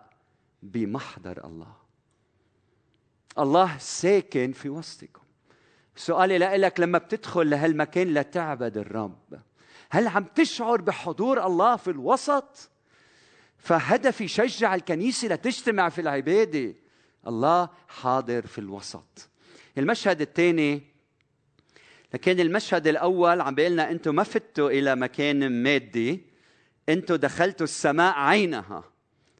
بمحضر 0.64 1.46
الله. 1.46 1.74
الله 3.40 3.78
ساكن 3.78 4.52
في 4.52 4.70
وسطكم. 4.70 5.22
سؤالي 5.96 6.38
لك 6.38 6.80
لما 6.80 6.98
بتدخل 6.98 7.50
لهالمكان 7.50 8.14
لتعبد 8.14 8.78
الرب 8.78 9.40
هل 9.90 10.08
عم 10.08 10.24
تشعر 10.24 10.82
بحضور 10.82 11.46
الله 11.46 11.76
في 11.76 11.90
الوسط؟ 11.90 12.70
فهدفي 13.58 14.28
شجع 14.28 14.76
الكنيسة 14.76 15.28
لتجتمع 15.28 15.90
في 15.90 16.02
العبادة. 16.02 16.76
الله 17.28 17.70
حاضر 17.88 18.48
في 18.48 18.58
الوسط. 18.58 19.30
المشهد 19.78 20.22
الثاني 20.22 20.89
لكن 22.14 22.40
المشهد 22.40 22.88
الأول 22.88 23.42
عم 23.42 23.56
بيقول 23.56 23.72
لنا 23.72 23.92
أنتم 23.92 24.16
ما 24.16 24.24
فتوا 24.24 24.70
إلى 24.70 24.96
مكان 24.96 25.64
مادي 25.64 26.24
أنتم 26.90 27.16
دخلتوا 27.16 27.64
السماء 27.64 28.14
عينها. 28.20 28.84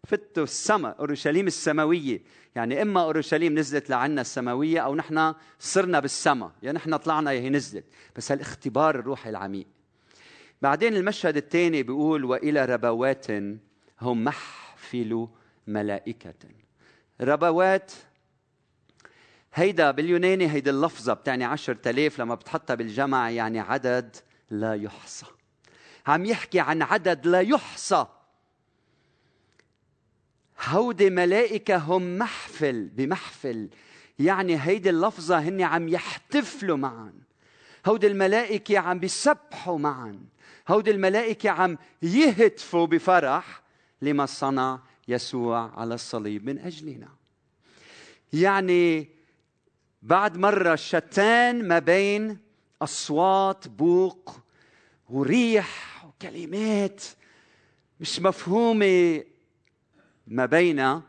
فتوا 0.08 0.44
السماء 0.44 1.00
أورشليم 1.00 1.48
السماوية. 1.48 2.22
يعني 2.56 2.82
إما 2.82 3.02
أورشليم 3.02 3.60
نزلت 3.60 3.90
لعنا 3.90 4.22
السماوية 4.22 4.80
أو 4.80 4.96
نحن 4.96 5.34
صرنا 5.60 6.00
بالسماء. 6.00 6.52
يعني 6.64 6.78
نحن 6.78 6.98
طلعنا 6.98 7.32
هي 7.32 7.50
نزلت. 7.50 7.86
بس 8.16 8.32
هالاختبار 8.32 9.00
الروحي 9.00 9.30
العميق. 9.30 9.68
بعدين 10.62 10.96
المشهد 10.96 11.38
الثاني 11.38 11.84
بيقول 11.84 12.26
وإلى 12.26 12.66
ربوات 12.66 13.32
هم 14.02 14.24
محفل 14.24 15.28
ملائكة. 15.68 16.34
ربوات 17.22 17.92
هيدا 19.60 19.92
باليوناني 19.92 20.52
هيدي 20.52 20.70
اللفظة 20.70 21.14
بتعني 21.14 21.46
عشرة 21.46 21.90
آلاف 21.90 22.20
لما 22.20 22.36
بتحطها 22.36 22.76
بالجمع 22.76 23.30
يعني 23.30 23.60
عدد 23.60 24.16
لا 24.50 24.74
يحصى. 24.74 25.26
عم 26.08 26.26
يحكي 26.26 26.60
عن 26.60 26.82
عدد 26.82 27.28
لا 27.28 27.40
يحصى. 27.40 28.06
هودي 30.66 31.10
ملائكة 31.10 31.78
هم 31.78 32.18
محفل 32.18 32.90
بمحفل. 32.90 33.70
يعني 34.20 34.62
هيدي 34.62 34.90
اللفظة 34.90 35.40
هن 35.40 35.62
عم 35.62 35.90
يحتفلوا 35.90 36.78
معا. 36.78 37.14
هودي 37.86 38.08
الملائكة 38.08 38.80
عم 38.80 39.00
بيسبحوا 39.00 39.78
معا. 39.78 40.20
هودي 40.68 40.92
الملائكة 40.92 41.50
عم 41.50 41.78
يهتفوا 42.02 42.88
بفرح 42.88 43.62
لما 44.02 44.26
صنع 44.26 44.80
يسوع 45.08 45.80
على 45.80 45.94
الصليب 45.96 46.46
من 46.46 46.60
أجلنا. 46.60 47.10
يعني 48.34 49.19
بعد 50.02 50.38
مرة 50.38 50.76
شتان 50.76 51.68
ما 51.68 51.80
بين 51.80 52.38
أصوات 52.82 53.68
بوق 53.68 54.40
وريح 55.10 56.06
وكلمات 56.06 57.04
مش 58.00 58.20
مفهومة 58.20 59.24
ما 60.28 60.46
بين 60.46 61.02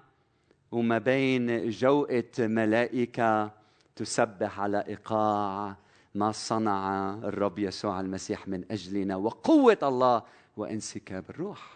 وما 0.73 0.99
بين 0.99 1.71
جوقة 1.71 2.25
ملائكة 2.39 3.51
تسبح 3.97 4.61
على 4.61 4.85
إيقاع 4.89 5.77
ما 6.15 6.33
صنع 6.33 7.15
الرب 7.15 7.59
يسوع 7.59 8.01
المسيح 8.01 8.49
من 8.49 8.65
أجلنا 8.71 9.17
وقوة 9.17 9.79
الله 9.83 10.23
وانسكاب 10.57 11.25
الروح. 11.31 11.75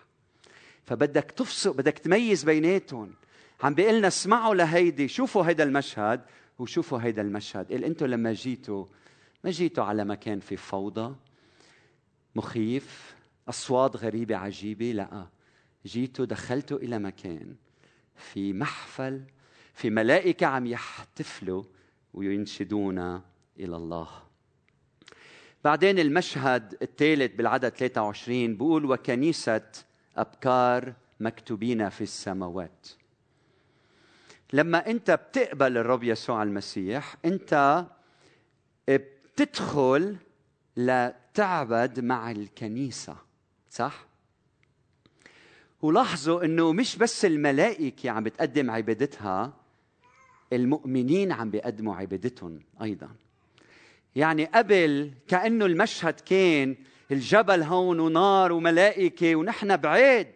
فبدك 0.85 1.31
تفصل 1.31 1.73
بدك 1.73 1.99
تميز 1.99 2.45
بيناتهم. 2.45 3.15
عم 3.63 3.75
بيقول 3.75 3.95
لنا 3.95 4.09
اسمعوا 4.09 4.55
لهيدي 4.55 5.09
شوفوا 5.09 5.45
هيدا 5.45 5.65
المشهد. 5.65 6.21
وشوفوا 6.59 6.99
هيدا 6.99 7.23
المشهد. 7.23 7.73
قال 7.73 7.85
أنتم 7.85 8.07
لما 8.07 8.33
جيتوا 8.33 8.87
ما 9.45 9.51
جيتوا 9.51 9.85
على 9.85 10.05
مكان 10.05 10.41
في 10.41 10.57
فوضى 10.57 11.17
مخيف 12.35 13.17
أصوات 13.49 13.97
غريبة 13.97 14.37
عجيبة؟ 14.37 14.93
لا. 14.93 15.27
جيتوا 15.87 16.25
دخلتوا 16.25 16.79
إلى 16.79 16.99
مكان 16.99 17.55
في 18.17 18.53
محفل 18.53 19.23
في 19.75 19.91
ملائكة 19.91 20.47
عم 20.47 20.67
يحتفلوا 20.67 21.65
وينشدون 22.15 22.99
إلى 23.59 23.77
الله. 23.77 24.09
بعدين 25.65 25.99
المشهد 25.99 26.77
الثالث 26.83 27.37
بالعدد 27.37 27.69
23 27.69 28.57
بقول 28.57 28.85
وكنيسة 28.85 29.71
أبكار 30.17 30.95
مكتوبين 31.21 31.89
في 31.89 32.01
السماوات. 32.01 32.89
لما 34.55 34.91
انت 34.91 35.11
بتقبل 35.11 35.79
الرب 35.79 36.05
يسوع 36.05 36.43
المسيح 36.43 37.17
انت 37.25 37.85
بتدخل 38.89 40.17
لتعبد 40.77 42.01
مع 42.01 42.31
الكنيسة 42.31 43.17
صح؟ 43.71 44.07
ولاحظوا 45.83 46.45
إنه 46.45 46.73
مش 46.73 46.97
بس 46.97 47.25
الملائكة 47.25 48.11
عم 48.11 48.25
بتقدم 48.25 48.71
عبادتها 48.71 49.53
المؤمنين 50.53 51.33
عم 51.33 51.51
بيقدموا 51.51 51.97
عبادتهم 51.97 52.61
أيضا. 52.83 53.09
يعني 54.17 54.45
قبل 54.45 55.13
كأنه 55.29 55.67
المشهد 55.67 56.21
كان 56.21 56.77
الجبل 57.11 57.63
هون 57.63 58.01
ونار 58.01 58.53
وملائكة 58.53 59.37
ونحن 59.37 59.77
بعيد 59.77 60.33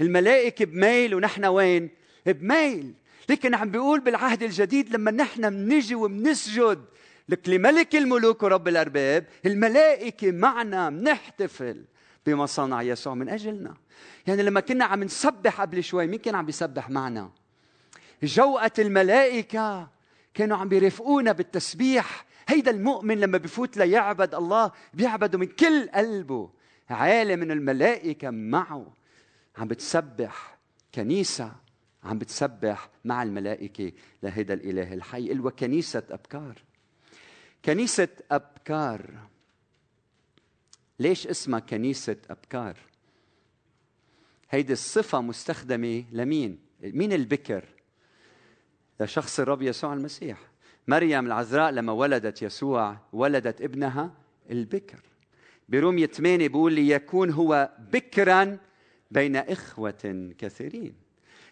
الملائكة 0.00 0.64
بميل 0.64 1.14
ونحن 1.14 1.44
وين؟ 1.44 1.90
بميل. 2.26 2.94
لكن 3.28 3.54
عم 3.54 3.70
بيقول 3.70 4.00
بالعهد 4.00 4.42
الجديد 4.42 4.94
لما 4.94 5.10
نحن 5.10 5.50
بنجي 5.50 5.94
وبنسجد 5.94 6.84
لك 7.28 7.48
لملك 7.48 7.96
الملوك 7.96 8.42
ورب 8.42 8.68
الأرباب 8.68 9.26
الملائكة 9.46 10.30
معنا 10.32 10.90
بنحتفل 10.90 11.84
بما 12.26 12.46
صنع 12.46 12.82
يسوع 12.82 13.14
من 13.14 13.28
أجلنا. 13.28 13.74
يعني 14.26 14.42
لما 14.42 14.60
كنا 14.60 14.84
عم 14.84 15.04
نسبح 15.04 15.60
قبل 15.60 15.84
شوي 15.84 16.06
مين 16.06 16.18
كان 16.18 16.34
عم 16.34 16.46
بيسبح 16.46 16.90
معنا؟ 16.90 17.30
جوقة 18.22 18.70
الملائكة 18.78 19.88
كانوا 20.34 20.56
عم 20.56 20.68
بيرافقونا 20.68 21.32
بالتسبيح. 21.32 22.24
هيدا 22.48 22.70
المؤمن 22.70 23.20
لما 23.20 23.38
بفوت 23.38 23.76
ليعبد 23.76 24.34
الله 24.34 24.72
بيعبده 24.94 25.38
من 25.38 25.46
كل 25.46 25.88
قلبه. 25.88 26.50
عالم 26.90 27.40
من 27.40 27.50
الملائكة 27.50 28.30
معه. 28.30 28.92
عم 29.58 29.68
بتسبح 29.68 30.58
كنيسة 30.94 31.52
عم 32.08 32.18
بتسبح 32.18 32.88
مع 33.04 33.22
الملائكة 33.22 33.92
لهيدا 34.22 34.54
الإله 34.54 34.94
الحي 34.94 35.30
قل 35.30 35.40
وكنيسة 35.40 36.02
أبكار. 36.10 36.62
كنيسة 37.64 38.08
أبكار. 38.30 39.14
ليش 40.98 41.26
اسمها 41.26 41.60
كنيسة 41.60 42.16
أبكار؟ 42.30 42.76
هيدي 44.50 44.72
الصفة 44.72 45.20
مستخدمة 45.20 46.04
لمين؟ 46.12 46.58
مين 46.82 47.12
البكر؟ 47.12 47.64
لشخص 49.00 49.40
الرب 49.40 49.62
يسوع 49.62 49.94
المسيح. 49.94 50.38
مريم 50.88 51.26
العذراء 51.26 51.70
لما 51.70 51.92
ولدت 51.92 52.42
يسوع 52.42 52.96
ولدت 53.12 53.62
ابنها 53.62 54.14
البكر. 54.50 55.00
برومية 55.68 56.06
8 56.06 56.48
بيقول 56.48 56.72
ليكون 56.72 57.30
هو 57.30 57.70
بكرا 57.92 58.58
بين 59.10 59.36
إخوة 59.36 60.32
كثيرين. 60.38 61.07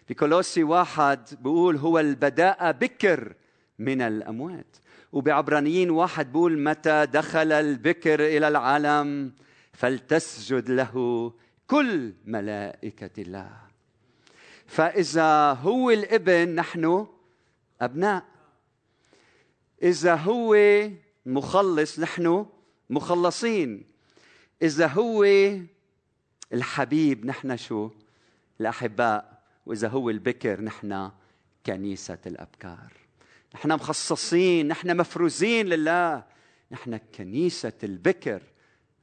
بكولوسي 0.09 0.63
واحد 0.63 1.19
بيقول 1.41 1.75
هو 1.77 1.99
البداء 1.99 2.71
بكر 2.71 3.33
من 3.79 4.01
الأموات. 4.01 4.77
وبعبرانيين 5.11 5.89
واحد 5.89 6.31
بيقول 6.31 6.59
متى 6.59 7.05
دخل 7.05 7.51
البكر 7.51 8.19
إلى 8.19 8.47
العالم 8.47 9.33
فلتسجد 9.73 10.69
له 10.69 11.33
كل 11.67 12.13
ملائكة 12.25 13.21
الله. 13.21 13.51
فإذا 14.67 15.53
هو 15.53 15.91
الإبن 15.91 16.55
نحن 16.55 17.07
أبناء. 17.81 18.25
إذا 19.83 20.15
هو 20.15 20.57
مخلص 21.25 21.99
نحن 21.99 22.45
مخلصين. 22.89 23.83
إذا 24.61 24.87
هو 24.87 25.25
الحبيب 26.53 27.25
نحن 27.25 27.57
شو؟ 27.57 27.89
الأحباء. 28.61 29.36
وإذا 29.67 29.87
هو 29.87 30.09
البكر 30.09 30.61
نحن 30.61 31.11
كنيسة 31.65 32.17
الأبكار. 32.25 32.93
نحن 33.55 33.71
مخصصين 33.71 34.67
نحن 34.67 34.97
مفروزين 34.97 35.67
لله. 35.67 36.23
نحن 36.71 36.97
كنيسة 36.97 37.73
البكر 37.83 38.41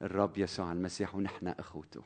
الرب 0.02 0.38
يسوع 0.38 0.72
المسيح 0.72 1.14
ونحن 1.14 1.48
أخوته. 1.48 2.02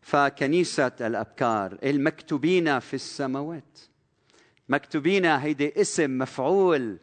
فكنيسة 0.00 0.92
الأبكار 1.00 1.78
المكتوبين 1.84 2.78
في 2.78 2.94
السماوات. 2.94 3.78
مكتوبين 4.68 5.26
هيدي 5.26 5.80
اسم 5.80 6.18
مفعول 6.18 6.98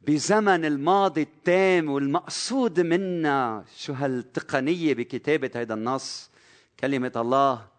بزمن 0.00 0.64
الماضي 0.64 1.22
التام 1.22 1.90
والمقصود 1.90 2.80
منا. 2.80 3.64
شو 3.76 3.92
هالتقنية 3.92 4.94
بكتابة 4.94 5.50
هذا 5.54 5.74
النص؟ 5.74 6.30
كلمة 6.80 7.12
الله 7.16 7.71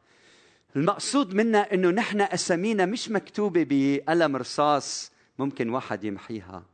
المقصود 0.76 1.34
منا 1.34 1.74
إنه 1.74 1.90
نحن 1.90 2.22
أسامينا 2.22 2.86
مش 2.86 3.10
مكتوبة 3.10 3.66
بقلم 3.70 4.36
رصاص 4.36 5.12
ممكن 5.40 5.70
واحد 5.70 6.04
يمحيها. 6.04 6.66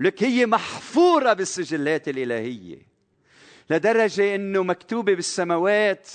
لك 0.00 0.22
هي 0.22 0.46
محفورة 0.46 1.32
بالسجلات 1.32 2.08
الإلهية 2.08 2.78
لدرجة 3.70 4.34
إنه 4.34 4.62
مكتوبة 4.62 5.14
بالسماوات 5.14 6.08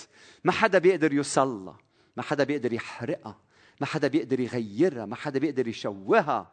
ما 0.43 0.51
حدا 0.51 0.77
بيقدر 0.79 1.13
يوصلها 1.13 1.77
ما 2.17 2.23
حدا 2.23 2.43
بيقدر 2.43 2.73
يحرقها 2.73 3.37
ما 3.81 3.85
حدا 3.85 4.07
بيقدر 4.07 4.39
يغيرها 4.39 5.05
ما 5.05 5.15
حدا 5.15 5.39
بيقدر 5.39 5.67
يشوهها. 5.67 6.51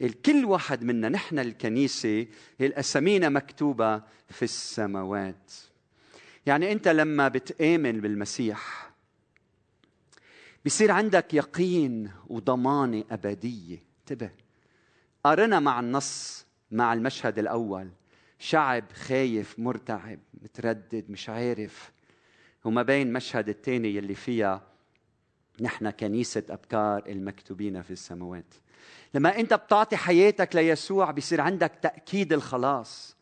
الكل 0.00 0.44
واحد 0.44 0.84
منا 0.84 1.08
نحن 1.08 1.38
الكنيسة 1.38 2.26
الأسامينا 2.60 3.28
مكتوبة 3.28 4.02
في 4.30 4.42
السماوات. 4.42 5.52
يعني 6.46 6.72
أنت 6.72 6.88
لما 6.88 7.28
بتآمن 7.28 8.00
بالمسيح 8.00 8.93
بصير 10.66 10.90
عندك 10.90 11.34
يقين 11.34 12.10
وضمانة 12.26 13.04
أبدية. 13.10 13.78
انتبه. 14.00 14.30
قارنا 15.24 15.60
مع 15.60 15.80
النص 15.80 16.46
مع 16.70 16.92
المشهد 16.92 17.38
الأول. 17.38 17.88
شعب 18.38 18.92
خايف 18.92 19.58
مرتعب 19.58 20.18
متردد 20.42 21.04
مش 21.10 21.28
عارف. 21.28 21.92
وما 22.64 22.82
بين 22.82 23.12
مشهد 23.12 23.48
الثاني 23.48 23.94
يلي 23.94 24.14
فيها 24.14 24.62
نحن 25.60 25.90
كنيسة 25.90 26.42
أبكار 26.50 27.06
المكتوبين 27.06 27.82
في 27.82 27.90
السماوات. 27.90 28.54
لما 29.14 29.40
أنت 29.40 29.54
بتعطي 29.54 29.96
حياتك 29.96 30.56
ليسوع 30.56 31.10
بيصير 31.10 31.40
عندك 31.40 31.72
تأكيد 31.82 32.32
الخلاص. 32.32 33.13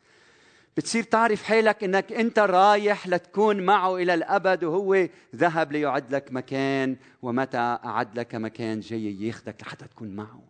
بتصير 0.77 1.03
تعرف 1.03 1.43
حالك 1.43 1.85
إنك 1.85 2.13
أنت 2.13 2.39
رايح 2.39 3.09
لتكون 3.09 3.61
معه 3.61 3.97
إلى 3.97 4.15
الأبد 4.15 4.65
وهو 4.65 5.09
ذهب 5.37 5.73
ليعد 5.73 6.15
لك 6.15 6.33
مكان 6.33 6.97
ومتى 7.23 7.79
أعد 7.85 8.19
لك 8.19 8.35
مكان 8.35 8.81
جاي 8.81 9.27
ياخذك 9.27 9.57
لحتى 9.63 9.85
تكون 9.85 10.09
معه. 10.09 10.43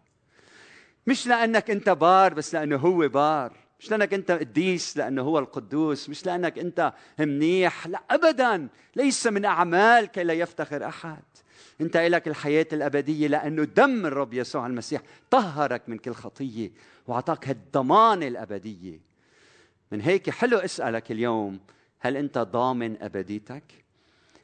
مش 1.07 1.27
لأنك 1.27 1.71
أنت 1.71 1.91
بار 1.91 2.35
بس 2.35 2.55
لأنه 2.55 2.77
هو 2.77 3.09
بار 3.09 3.53
مش 3.81 3.91
لأنك 3.91 4.15
أنت 4.15 4.31
قديس 4.31 4.97
لأنه 4.97 5.23
هو 5.23 5.39
القدوس 5.39 6.09
مش 6.09 6.27
لأنك 6.27 6.59
أنت 6.59 6.93
منيح 7.19 7.87
لا 7.87 8.03
ابدا 8.11 8.69
ليس 8.97 9.27
من 9.27 9.45
اعمال 9.45 10.07
كي 10.07 10.25
لا 10.25 10.33
يفتخر 10.33 10.87
أحد. 10.87 11.23
أنت 11.81 11.97
لك 11.97 12.29
الحياة 12.29 12.67
الأبدية 12.73 13.27
لأنه 13.27 13.65
دم 13.65 14.07
الرب 14.07 14.35
يسوع 14.35 14.67
المسيح 14.67 15.03
طهرك 15.31 15.83
من 15.89 15.99
كل 15.99 16.13
خطية 16.13 16.71
وأعطاك 17.07 17.49
هالضمانه 17.49 18.27
الأبدية. 18.27 19.12
من 19.93 20.01
هيك 20.01 20.31
حلو 20.31 20.59
اسألك 20.59 21.13
اليوم 21.13 21.61
هل 22.01 22.17
أنت 22.17 22.39
ضامن 22.39 23.03
أبديتك؟ 23.03 23.63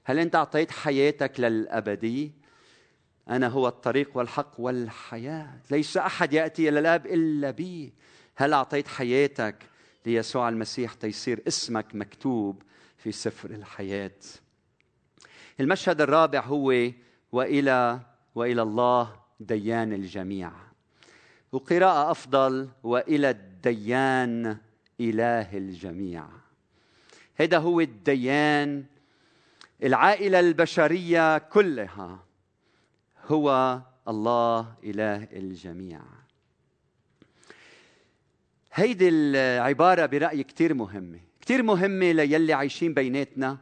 هل 0.05 0.19
أنت 0.19 0.35
أعطيت 0.35 0.71
حياتك 0.71 1.41
للابديه 1.41 2.31
أنا 3.29 3.49
هو 3.49 3.69
الطريق 3.69 4.17
والحق 4.17 4.61
والحياة 4.61 5.61
ليس 5.71 5.97
أحد 5.97 6.33
يأتي 6.33 6.69
إلى 6.69 6.79
الآب 6.79 7.07
إلا 7.07 7.51
بي. 7.51 7.93
هل 8.37 8.53
أعطيت 8.53 8.89
حياتك 8.89 9.57
ليسوع 10.07 10.49
المسيح 10.49 10.95
تيصير 10.95 11.43
اسمك 11.49 11.95
مكتوب 11.95 12.63
في 12.99 13.13
سفر 13.13 13.51
الحياة؟ 13.51 14.21
المشهد 15.61 16.01
الرابع 16.01 16.41
هو 16.41 16.91
وإلى 17.33 18.01
وإلى 18.35 18.63
الله 18.63 19.21
ديان 19.41 19.93
الجميع. 19.93 20.53
وقراءة 21.53 22.11
أفضل 22.11 22.69
وإلى 22.83 23.31
الديان 23.31 24.59
إله 25.01 25.57
الجميع. 25.57 26.25
هذا 27.37 27.59
هو 27.59 27.81
الديان 27.81 28.85
العائلة 29.83 30.41
البشرية 30.41 31.39
كلها 31.39 32.25
هو 33.27 33.81
الله 34.09 34.75
إله 34.85 35.29
الجميع. 35.33 36.01
هيدي 38.75 39.09
العبارة 39.09 40.07
برايي 40.07 40.45
كثير 40.45 40.75
مهمة. 40.75 41.21
كثير 41.41 41.63
مهمة 41.63 42.13
ليلي 42.13 42.53
عايشين 42.53 42.95
بيناتنا 42.95 43.59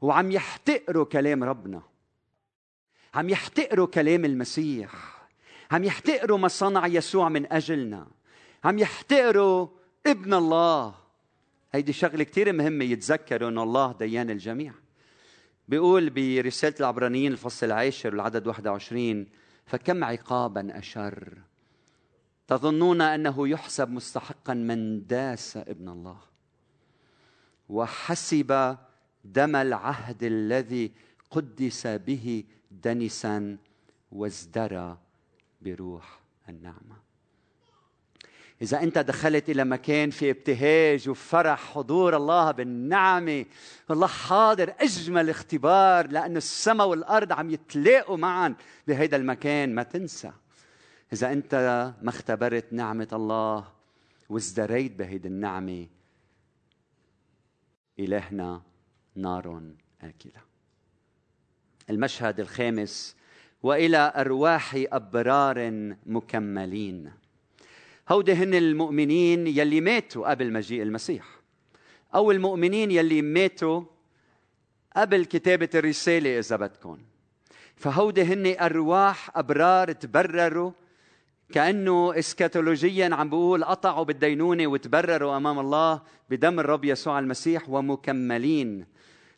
وعم 0.00 0.30
يحتقروا 0.30 1.04
كلام 1.04 1.44
ربنا. 1.44 1.82
عم 3.14 3.28
يحتقروا 3.28 3.86
كلام 3.86 4.24
المسيح. 4.24 4.92
عم 5.70 5.84
يحتقروا 5.84 6.38
ما 6.38 6.48
صنع 6.48 6.86
يسوع 6.86 7.28
من 7.28 7.52
أجلنا. 7.52 8.06
عم 8.64 8.78
يحتقروا 8.78 9.68
ابن 10.06 10.34
الله. 10.34 10.94
هيدي 11.72 11.92
شغلة 11.92 12.24
كثير 12.24 12.52
مهمة 12.52 12.84
يتذكروا 12.84 13.48
أن 13.48 13.58
الله 13.58 13.92
ديان 13.92 14.30
الجميع. 14.30 14.72
بيقول 15.68 16.10
برسالة 16.10 16.74
العبرانيين 16.80 17.32
الفصل 17.32 17.66
العاشر 17.66 18.12
العدد 18.12 18.46
21 18.46 19.26
فكم 19.66 20.04
عقابا 20.04 20.78
أشر؟ 20.78 21.38
تظنون 22.48 23.00
أنه 23.00 23.48
يحسب 23.48 23.90
مستحقا 23.90 24.54
من 24.54 25.06
داس 25.06 25.56
ابن 25.56 25.88
الله. 25.88 26.18
وحسب 27.68 28.76
دم 29.24 29.56
العهد 29.56 30.22
الذي 30.22 30.92
قدس 31.30 31.86
به 31.86 32.44
دنسا 32.70 33.56
وازدرى 34.12 34.98
بروح 35.60 36.20
النعمة. 36.48 37.11
إذا 38.62 38.82
أنت 38.82 38.98
دخلت 38.98 39.50
إلى 39.50 39.64
مكان 39.64 40.10
في 40.10 40.30
ابتهاج 40.30 41.08
وفرح 41.08 41.72
حضور 41.74 42.16
الله 42.16 42.50
بالنعمة 42.50 43.44
الله 43.90 44.06
حاضر 44.06 44.74
أجمل 44.80 45.30
اختبار 45.30 46.06
لأن 46.06 46.36
السماء 46.36 46.88
والأرض 46.88 47.32
عم 47.32 47.50
يتلاقوا 47.50 48.16
معا 48.16 48.54
بهذا 48.88 49.16
المكان. 49.16 49.74
ما 49.74 49.82
تنسى 49.82 50.32
إذا 51.12 51.32
أنت 51.32 51.54
ما 52.02 52.10
اختبرت 52.10 52.72
نعمة 52.72 53.08
الله 53.12 53.68
وازدريت 54.28 54.92
بهيدي 54.92 55.28
النعمة 55.28 55.86
إلهنا 57.98 58.62
نار 59.16 59.62
آكلة. 60.02 60.42
المشهد 61.90 62.40
الخامس 62.40 63.16
وإلى 63.62 64.12
أرواح 64.16 64.74
أبرار 64.92 65.70
مكملين. 66.06 67.21
هودي 68.08 68.32
هن 68.32 68.54
المؤمنين 68.54 69.46
يلي 69.46 69.80
ماتوا 69.80 70.30
قبل 70.30 70.52
مجيء 70.52 70.82
المسيح 70.82 71.24
أو 72.14 72.30
المؤمنين 72.30 72.90
يلي 72.90 73.22
ماتوا 73.22 73.82
قبل 74.96 75.24
كتابة 75.24 75.68
الرسالة 75.74 76.38
إذا 76.38 76.56
بدكم 76.56 76.98
فهودي 77.76 78.22
هن 78.22 78.56
أرواح 78.60 79.36
أبرار 79.36 79.92
تبرروا 79.92 80.72
كأنه 81.52 82.18
اسكاتولوجيا 82.18 83.14
عم 83.14 83.28
بقول 83.28 83.64
قطعوا 83.64 84.04
بالدينونة 84.04 84.66
وتبرروا 84.66 85.36
أمام 85.36 85.58
الله 85.58 86.00
بدم 86.30 86.60
الرب 86.60 86.84
يسوع 86.84 87.18
المسيح 87.18 87.68
ومكملين. 87.68 88.86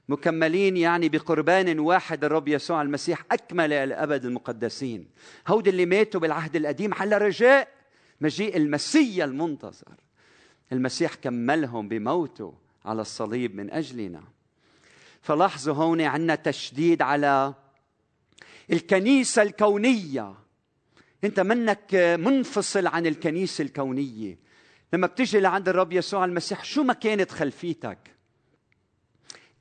مكملين 0.09 0.77
يعني 0.77 1.09
بقربان 1.09 1.79
واحد 1.79 2.25
الرب 2.25 2.49
يسوع 2.49 2.83
المسيح 2.83 3.25
أكمل 3.33 3.73
الأبد 3.73 4.25
المقدسين. 4.25 5.09
هود 5.49 5.69
اللي 5.69 5.87
ماتوا 5.87 6.21
بالعهد 6.21 6.57
القديم 6.57 6.95
على 6.95 7.19
رجاء. 7.19 7.69
مجيء 8.21 8.57
المسيا 8.57 9.25
المنتظر 9.25 9.95
المسيح 10.73 11.15
كملهم 11.15 11.89
بموته 11.89 12.55
على 12.85 13.03
الصليب 13.03 13.55
من 13.55 13.71
أجلنا. 13.71 14.23
فلاحظوا 15.23 15.75
هون 15.75 16.01
عندنا 16.01 16.35
تشديد 16.35 17.03
على 17.03 17.55
الكنيسة 18.73 19.43
الكونية. 19.43 20.35
أنت 21.25 21.41
منك 21.41 21.95
منفصل 22.21 22.87
عن 22.87 23.07
الكنيسة 23.07 23.63
الكونية. 23.63 24.39
لما 24.93 25.07
بتجي 25.07 25.41
لعند 25.41 25.69
الرب 25.69 25.93
يسوع 25.93 26.25
المسيح 26.25 26.65
شو 26.65 26.83
ما 26.83 26.93
كانت 26.93 27.31
خلفيتك؟ 27.31 27.99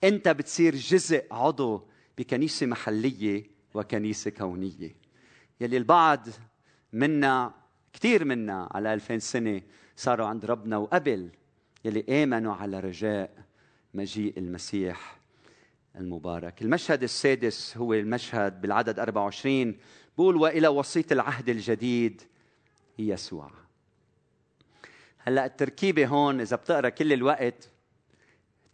انت 0.03 0.27
بتصير 0.27 0.75
جزء 0.75 1.25
عضو 1.31 1.87
بكنيسة 2.17 2.65
محلية 2.65 3.43
وكنيسة 3.73 4.31
كونية. 4.31 4.95
يلي 5.61 5.77
البعض 5.77 6.27
منا 6.93 7.62
كثير 7.93 8.25
منا 8.25 8.69
على 8.71 8.93
2000 8.93 9.17
سنة 9.17 9.61
صاروا 9.95 10.27
عند 10.27 10.45
ربنا 10.45 10.77
وقبل 10.77 11.29
يلي 11.85 12.23
آمنوا 12.23 12.53
على 12.53 12.79
رجاء 12.79 13.43
مجيء 13.93 14.37
المسيح 14.37 15.19
المبارك. 15.95 16.61
المشهد 16.61 17.03
السادس 17.03 17.77
هو 17.77 17.93
المشهد 17.93 18.61
بالعدد 18.61 18.99
24 18.99 19.77
بقول 20.17 20.35
وإلى 20.35 20.67
وسيط 20.67 21.11
العهد 21.11 21.49
الجديد 21.49 22.21
يسوع. 22.99 23.51
هلأ 25.17 25.45
التركيبة 25.45 26.07
هون 26.07 26.41
إذا 26.41 26.55
بتقرأ 26.55 26.89
كل 26.89 27.13
الوقت 27.13 27.69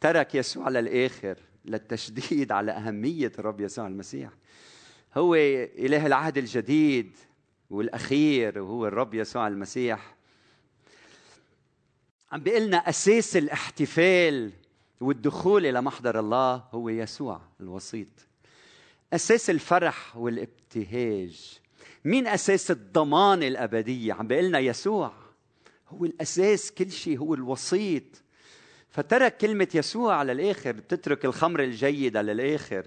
ترك 0.02 0.36
يسوع 0.36 0.70
للآخر 0.70 1.38
للتشديد 1.66 2.52
على 2.52 2.72
أهمية 2.72 3.32
الرب 3.40 3.62
يسوع 3.62 3.88
المسيح. 3.88 4.30
هو 5.18 5.36
إله 5.36 6.06
العهد 6.06 6.38
الجديد 6.38 7.18
والأخير 7.70 8.60
وهو 8.60 8.88
الرب 8.88 9.14
يسوع 9.14 9.48
المسيح. 9.48 10.16
عم 12.32 12.40
بيقول 12.40 12.62
لنا 12.68 12.78
أساس 12.78 13.38
الاحتفال 13.38 14.52
والدخول 15.02 15.66
إلى 15.66 15.82
محضر 15.82 16.20
الله 16.20 16.56
هو 16.72 16.90
يسوع 16.90 17.42
الوسيط. 17.62 18.08
أساس 19.14 19.50
الفرح 19.50 20.18
والابتهاج. 20.18 21.60
مين 22.06 22.28
أساس 22.28 22.72
الضمان 22.72 23.44
الأبدية؟ 23.44 24.14
عم 24.14 24.28
بيقول 24.28 24.46
لنا 24.46 24.60
يسوع 24.60 25.14
هو 25.90 26.06
الأساس 26.06 26.72
كل 26.72 26.92
شيء 26.92 27.18
هو 27.18 27.34
الوسيط. 27.34 28.04
فترك 28.90 29.38
كلمة 29.38 29.68
يسوع 29.74 30.16
على 30.16 30.32
الآخر 30.32 30.72
بتترك 30.72 31.26
الخمر 31.26 31.64
الجيدة 31.64 32.22
للآخر. 32.22 32.86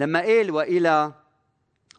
لما 0.00 0.20
قال 0.20 0.50
وإلى 0.50 1.12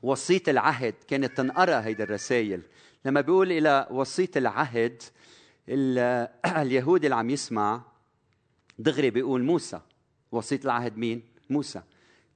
وسيط 0.04 0.50
العهد 0.50 0.94
كانت 1.08 1.38
تنقرأ 1.38 1.82
هيدي 1.82 2.04
الرسائل. 2.04 2.62
لما 3.06 3.22
بيقول 3.22 3.52
إلى 3.52 3.88
وسيط 3.92 4.38
العهد 4.38 5.04
اليهودي 6.46 7.08
اللي 7.08 7.16
عم 7.16 7.30
يسمع 7.30 7.82
دغري 8.80 9.10
بيقول 9.10 9.44
موسى. 9.44 9.80
وسيط 10.32 10.66
العهد 10.66 10.98
مين؟ 10.98 11.24
موسى. 11.50 11.82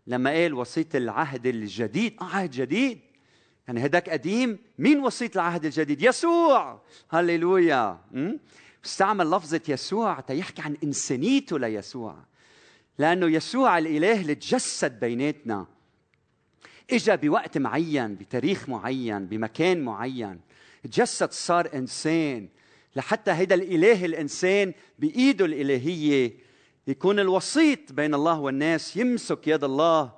لما 0.08 0.30
قال 0.30 0.54
وسيط 0.54 0.96
العهد 0.96 1.48
الجديد 1.48 2.16
آه 2.22 2.26
عهد 2.26 2.52
جديد. 2.52 3.00
يعني 3.68 3.86
هداك 3.86 4.10
قديم. 4.10 4.60
مين 4.80 5.00
وسيط 5.00 5.38
العهد 5.38 5.66
الجديد؟ 5.66 6.02
يسوع. 6.02 6.82
هللويا. 7.10 8.00
استعمل 8.86 9.32
لفظة 9.32 9.62
يسوع 9.68 10.20
تيحكي 10.20 10.62
عن 10.62 10.78
إنسانيته 10.84 11.60
ليسوع. 11.60 12.18
لأنه 13.00 13.28
يسوع 13.28 13.78
الإله 13.78 14.22
اللي 14.22 14.36
تجسد 14.36 15.00
بيناتنا. 15.00 15.75
إجا 16.92 17.16
بوقت 17.16 17.58
معين 17.58 18.16
بتاريخ 18.16 18.70
معين 18.70 19.26
بمكان 19.26 19.82
معين. 19.82 20.40
تجسد 20.84 21.32
صار 21.32 21.70
إنسان. 21.74 22.50
لحتى 22.96 23.32
هيدا 23.32 23.56
الإله 23.56 24.06
الإنسان 24.06 24.74
بإيده 25.00 25.46
الإلهية 25.46 26.34
يكون 26.88 27.20
الوسيط 27.20 27.92
بين 27.92 28.14
الله 28.14 28.40
والناس 28.40 28.98
يمسك 28.98 29.48
يد 29.48 29.64
الله 29.64 30.14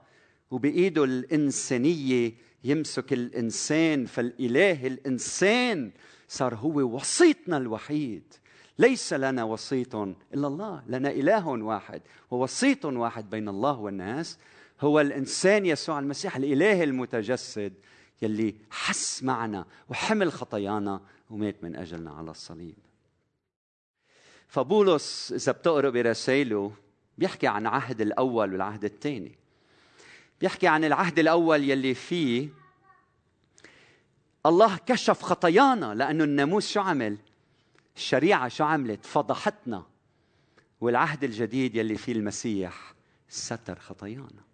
وبإيده 0.52 1.04
الإنسانية 1.04 2.34
يمسك 2.64 3.14
الإنسان. 3.14 4.06
فالإله 4.06 4.88
الإنسان 4.88 5.92
صار 6.28 6.56
هو 6.56 6.96
وسيطنا 6.96 7.58
الوحيد. 7.58 8.34
ليس 8.80 9.14
لنا 9.14 9.44
وسيط 9.44 9.96
إلا 9.96 10.48
الله 10.48 10.84
لنا 10.88 11.12
إله 11.12 11.48
واحد. 11.48 12.02
ووسيط 12.32 12.86
واحد 12.86 13.30
بين 13.30 13.50
الله 13.50 13.80
والناس 13.80 14.38
هو 14.82 15.00
الإنسان 15.00 15.66
يسوع 15.66 16.00
المسيح 16.00 16.36
الإله 16.36 16.84
المتجسد 16.84 17.74
يلي 18.22 18.56
حس 18.70 19.24
معنا 19.24 19.66
وحمل 19.90 20.32
خطايانا 20.32 21.02
ومات 21.30 21.64
من 21.64 21.76
أجلنا 21.76 22.12
على 22.12 22.32
الصليب. 22.32 22.76
فبولس 24.48 25.32
إذا 25.36 25.52
بتقرأ 25.52 25.90
برسائله 25.90 26.72
بيحكي 27.18 27.48
عن 27.48 27.68
عهد 27.68 28.02
الأول 28.02 28.52
والعهد 28.52 28.86
الثاني. 28.86 29.36
بيحكي 30.42 30.68
عن 30.68 30.84
العهد 30.84 31.20
الأول 31.20 31.64
يلي 31.64 31.94
فيه 31.94 32.50
الله 34.46 34.78
كشف 34.78 35.22
خطايانا 35.22 35.96
لأنه 35.96 36.24
الناموس 36.24 36.68
شو 36.68 36.80
عمل؟ 36.80 37.18
الشريعة 37.96 38.48
شو 38.48 38.64
عملت؟ 38.64 39.06
فضحتنا. 39.06 39.86
والعهد 40.82 41.24
الجديد 41.24 41.76
يلي 41.76 41.96
فيه 41.96 42.14
المسيح 42.14 42.94
ستر 43.30 43.80
خطايانا. 43.80 44.47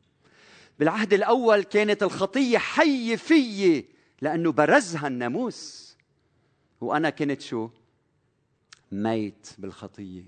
بالعهد 0.80 1.14
الأول 1.14 1.64
كانت 1.64 2.04
الخطية 2.04 2.58
حية 2.58 3.16
فيي 3.16 3.86
لأنه 4.22 4.52
برزها 4.52 5.08
الناموس. 5.08 5.98
وأنا 6.82 7.10
كنت 7.10 7.42
شو؟ 7.42 7.70
ميت 8.92 9.48
بالخطية. 9.58 10.24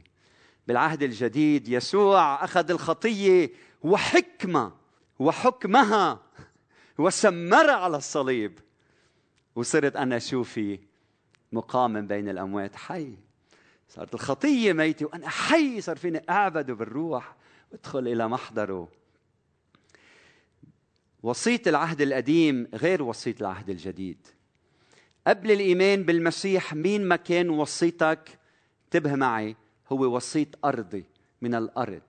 بالعهد 0.68 1.04
الجديد 1.04 1.68
يسوع 1.68 2.44
أخذ 2.44 2.72
الخطية 2.72 3.52
وحكمة 3.84 4.74
وحكمها 5.20 6.22
وسمرها 6.98 7.76
على 7.76 7.98
الصليب. 7.98 8.60
وصرت 9.56 9.96
أنا 9.96 10.20
شو 10.20 10.44
في؟ 10.44 10.80
مقام 11.52 12.08
بين 12.08 12.30
الأموات. 12.30 12.76
حي. 12.76 13.14
صارت 13.90 14.14
الخطية 14.14 14.74
ميتة 14.74 15.06
وأنا 15.06 15.30
حي 15.30 15.82
صار 15.82 15.98
فيني 15.98 16.22
أعبده 16.30 16.74
بالروح 16.74 17.36
وأدخل 17.72 18.08
إلى 18.08 18.28
محضره. 18.28 18.88
وصية 21.26 21.62
العهد 21.68 22.02
القديم 22.02 22.68
غير 22.74 23.04
وصية 23.04 23.36
العهد 23.42 23.70
الجديد. 23.70 24.18
قبل 25.28 25.52
الإيمان 25.52 26.04
بالمسيح 26.04 26.74
مين 26.74 27.08
ما 27.08 27.16
كان 27.16 27.50
وصيتك؟ 27.50 28.40
انتبه 28.86 29.16
معي 29.16 29.56
هو 29.92 30.16
وصيت 30.16 30.56
أرضي 30.66 31.06
من 31.42 31.56
الأرض. 31.56 32.02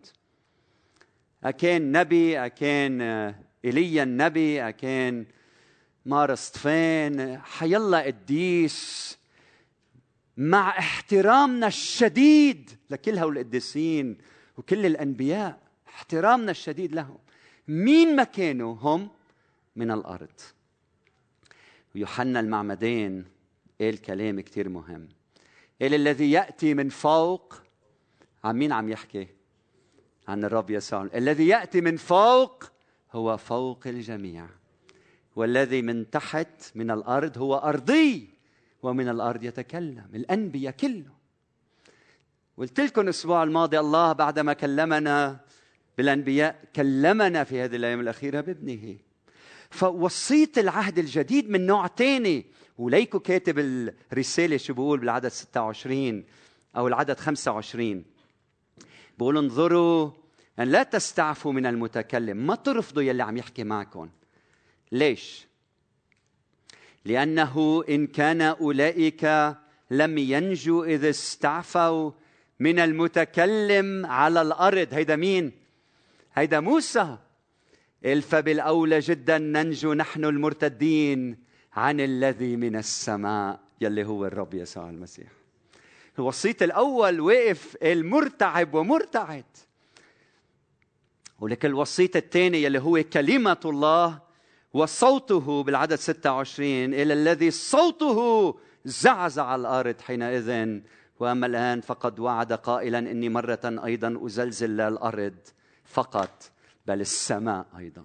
أكان 1.45 1.93
نبي 1.93 2.47
أكان 2.47 3.01
إيليا 3.65 4.03
النبي 4.03 4.69
أكان 4.69 5.27
مار 6.07 6.33
اسطفان 6.33 7.41
حيلا 7.45 7.99
قديس. 7.99 9.19
مع 10.37 10.79
احترامنا 10.79 11.67
الشديد 11.67 12.71
لكل 12.91 13.19
هؤلاء 13.19 13.43
القديسين 13.43 14.19
وكل 14.57 14.87
الأنبياء 14.87 15.59
احترامنا 15.89 16.51
الشديد 16.51 16.95
لهم. 16.95 17.19
مين 17.69 18.17
ما 18.17 18.25
كانوا 18.25 18.75
هم 18.81 19.09
من 19.77 19.91
الأرض؟ 19.91 20.41
ويوحنا 21.95 22.41
المعمدان 22.41 23.25
قال 23.81 24.03
كلام 24.03 24.41
كثير 24.41 24.69
مهم. 24.69 25.09
قال 25.83 25.95
الذي 25.95 26.31
يأتي 26.31 26.75
من 26.75 26.89
فوق 26.89 27.55
عن 28.45 28.57
مين 28.57 28.73
عم 28.73 28.89
يحكي؟ 28.89 29.29
عن 30.29 30.45
الرب 30.45 30.71
يسوع. 30.71 31.09
الذي 31.15 31.49
يأتي 31.49 31.81
من 31.81 31.97
فوق 31.97 32.65
هو 33.13 33.37
فوق 33.37 33.87
الجميع 33.87 34.47
والذي 35.37 35.83
من 35.83 36.11
تحت 36.11 36.73
من 36.75 36.91
الأرض 36.91 37.39
هو 37.39 37.57
أرضي 37.57 38.31
ومن 38.83 39.09
الأرض 39.09 39.43
يتكلم 39.43 40.11
الأنبياء 40.15 40.73
كله. 40.73 41.17
قلت 42.57 42.81
لكم 42.81 43.01
الأسبوع 43.01 43.43
الماضي 43.43 43.81
الله 43.81 44.13
بعدما 44.13 44.53
كلمنا 44.53 45.41
بالأنبياء 45.99 46.65
كلمنا 46.77 47.45
في 47.45 47.61
هذه 47.61 47.77
الأيام 47.77 48.01
الأخيرة 48.01 48.41
بابنه. 48.41 48.97
فوصيت 49.71 50.59
العهد 50.59 50.99
الجديد 50.99 51.51
من 51.51 51.67
نوع 51.67 51.87
ثاني 51.87 52.47
وليكو 52.79 53.21
كاتب 53.21 53.59
الرسالة 53.59 54.57
شو 54.57 54.75
بقول 54.75 55.01
بالعدد 55.01 55.29
26 55.29 56.25
أو 56.77 56.89
العدد 56.89 57.19
25 57.19 58.05
بقول 59.19 59.39
انظروا 59.39 60.11
أن 60.59 60.69
لا 60.69 60.83
تستعفوا 60.83 61.53
من 61.53 61.67
المتكلم. 61.67 62.37
ما 62.37 62.55
ترفضوا 62.55 63.03
يلي 63.03 63.23
عم 63.23 63.37
يحكي 63.37 63.65
معكم. 63.65 64.09
ليش؟ 64.93 65.47
لأنه 67.05 67.85
إن 67.89 68.07
كان 68.07 68.41
أولئك 68.41 69.55
لم 69.91 70.19
ينجوا 70.19 70.85
إذ 70.85 71.05
استعفوا 71.05 72.11
من 72.61 72.79
المتكلم 72.79 74.07
على 74.07 74.43
الأرض. 74.43 74.89
هيدا 74.95 75.17
مين؟ 75.17 75.53
هيدا 76.37 76.61
موسى. 76.61 77.17
فبالاولى 78.23 78.99
جدا 78.99 79.39
ننجو 79.39 79.93
نحن 79.93 80.25
المرتدين 80.25 81.39
عن 81.73 82.01
الذي 82.01 82.57
من 82.57 82.77
السماء. 82.77 83.61
يلي 83.81 84.05
هو 84.05 84.27
الرب 84.27 84.55
يسوع 84.55 84.91
المسيح. 84.91 85.29
الوسيط 86.19 86.63
الأول 86.63 87.21
وقف 87.21 87.77
المرتعب 87.83 88.75
ومرتعد. 88.75 89.45
ولكن 91.41 91.69
الوسيط 91.69 92.17
الثاني 92.17 92.63
يلي 92.63 92.79
هو 92.79 93.03
كلمة 93.13 93.61
الله 93.65 94.21
وصوته 94.73 95.63
بالعدد 95.63 95.95
26 95.95 96.95
إلى 96.95 97.13
الذي 97.13 97.51
صوته 97.51 98.55
زعزع 98.85 99.55
الأرض 99.55 100.01
حينئذ. 100.01 100.81
وأما 101.21 101.47
الآن 101.47 101.81
فقد 101.81 102.21
وعد 102.21 102.53
قائلا 102.53 102.99
إني 102.99 103.29
مرة 103.29 103.61
أيضا 103.85 104.21
أزلزل 104.27 104.81
الأرض. 104.81 105.35
فقط 105.97 106.51
بل 106.87 107.01
السماء 107.01 107.67
أيضا. 107.79 108.05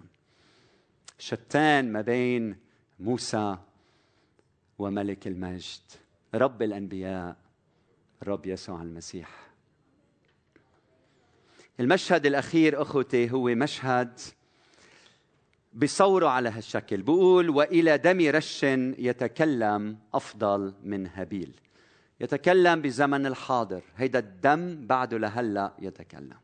شتان 1.19 1.91
ما 1.91 2.01
بين 2.01 2.57
موسى 2.99 3.57
وملك 4.79 5.27
المجد. 5.27 5.81
رب 6.35 6.61
الأنبياء 6.61 7.35
الرب 8.21 8.45
يسوع 8.45 8.81
المسيح. 8.81 9.29
المشهد 11.79 12.25
الأخير 12.25 12.81
أخوتي 12.81 13.31
هو 13.31 13.43
مشهد 13.43 14.19
بصوره 15.73 16.27
على 16.27 16.49
هالشكل. 16.49 17.01
بقول 17.01 17.49
وإلى 17.49 17.97
دم 17.97 18.29
رش 18.29 18.63
يتكلم 18.63 19.97
أفضل 20.13 20.73
من 20.83 21.07
هابيل. 21.07 21.53
يتكلم 22.21 22.81
بزمن 22.81 23.25
الحاضر. 23.25 23.83
هيدا 23.95 24.19
الدم 24.19 24.87
بعده 24.87 25.17
لهلأ 25.17 25.73
يتكلم. 25.79 26.37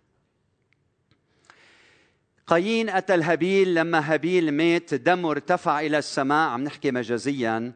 قايين 2.47 2.89
أتى 2.89 3.15
الهابيل 3.15 3.75
لما 3.75 4.13
هابيل 4.13 4.51
مات 4.51 4.93
دمه 4.93 5.31
ارتفع 5.31 5.79
إلى 5.79 5.97
السماء. 5.97 6.49
عم 6.49 6.63
نحكي 6.63 6.91
مجازيا. 6.91 7.73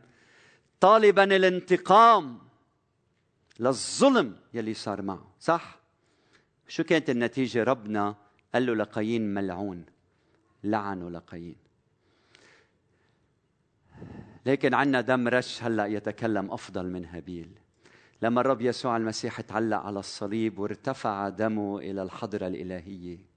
طالبا 0.80 1.24
الانتقام 1.24 2.40
للظلم 3.60 4.36
يلي 4.54 4.74
صار 4.74 5.02
معه 5.02 5.32
صح؟ 5.40 5.80
شو 6.68 6.84
كانت 6.84 7.10
النتيجة؟ 7.10 7.64
ربنا 7.64 8.16
قال 8.54 8.66
له 8.66 8.76
لقايين 8.76 9.34
ملعون. 9.34 9.86
لعنه 10.64 11.10
لقايين. 11.10 11.56
لكن 14.46 14.74
عنا 14.74 15.02
دم 15.02 15.28
رش 15.28 15.64
هلأ 15.64 15.86
يتكلم 15.86 16.52
أفضل 16.52 16.86
من 16.86 17.06
هابيل 17.06 17.50
لما 18.22 18.42
الرب 18.42 18.62
يسوع 18.62 18.98
المسيح 18.98 19.42
تعلق 19.42 19.78
على 19.78 20.00
الصليب 20.00 20.60
وارتفع 20.60 21.30
دمه 21.30 21.80
إلى 21.80 22.04
الحضرة 22.04 22.48
الإلهية. 22.48 23.31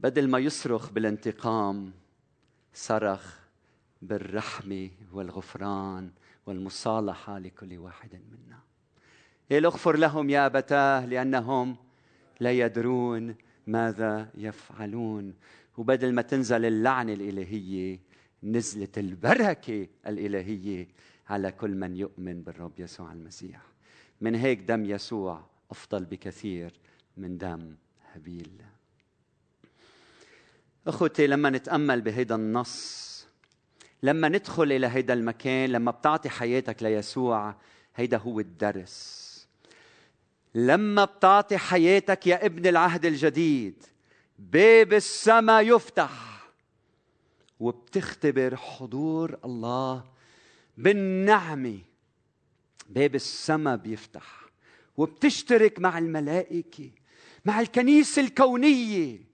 بدل 0.00 0.28
ما 0.28 0.38
يصرخ 0.38 0.90
بالانتقام 0.90 1.92
صرخ 2.74 3.38
بالرحمة 4.02 4.90
والغفران 5.12 6.10
والمصالحة 6.46 7.38
لكل 7.38 7.78
واحد 7.78 8.14
منا. 8.14 8.58
إيه 9.50 9.58
اغفر 9.58 9.96
لهم 9.96 10.30
يا 10.30 10.46
ابتاه 10.46 11.06
لأنهم 11.06 11.76
لا 12.40 12.52
يدرون 12.52 13.34
ماذا 13.66 14.28
يفعلون. 14.34 15.34
وبدل 15.76 16.12
ما 16.12 16.22
تنزل 16.22 16.64
اللعنة 16.64 17.12
الإلهية 17.12 18.00
نزلت 18.42 18.98
البركة 18.98 19.86
الإلهية 20.06 20.88
على 21.28 21.52
كل 21.52 21.70
من 21.70 21.96
يؤمن 21.96 22.42
بالرب 22.42 22.80
يسوع 22.80 23.12
المسيح. 23.12 23.62
من 24.20 24.34
هيك 24.34 24.60
دم 24.60 24.84
يسوع 24.84 25.46
أفضل 25.70 26.04
بكثير 26.04 26.72
من 27.16 27.38
دم 27.38 27.74
هابيل. 28.12 28.62
أخوتي 30.88 31.26
لما 31.26 31.50
نتأمل 31.50 32.00
بهيدا 32.00 32.34
النص 32.34 33.08
لما 34.02 34.28
ندخل 34.28 34.72
إلى 34.72 34.86
هيدا 34.86 35.14
المكان 35.14 35.70
لما 35.70 35.90
بتعطي 35.90 36.28
حياتك 36.28 36.82
ليسوع 36.82 37.54
هيدا 37.96 38.16
هو 38.16 38.40
الدرس. 38.40 39.28
لما 40.54 41.04
بتعطي 41.04 41.58
حياتك 41.58 42.26
يا 42.26 42.46
ابن 42.46 42.66
العهد 42.66 43.06
الجديد 43.06 43.84
باب 44.38 44.92
السماء 44.92 45.76
يفتح 45.76 46.44
وبتختبر 47.60 48.56
حضور 48.56 49.38
الله 49.44 50.04
بالنعمه 50.76 51.78
باب 52.88 53.14
السماء 53.14 53.76
بيفتح 53.76 54.44
وبتشترك 54.96 55.78
مع 55.78 55.98
الملائكة 55.98 56.90
مع 57.44 57.60
الكنيسة 57.60 58.22
الكونية. 58.22 59.27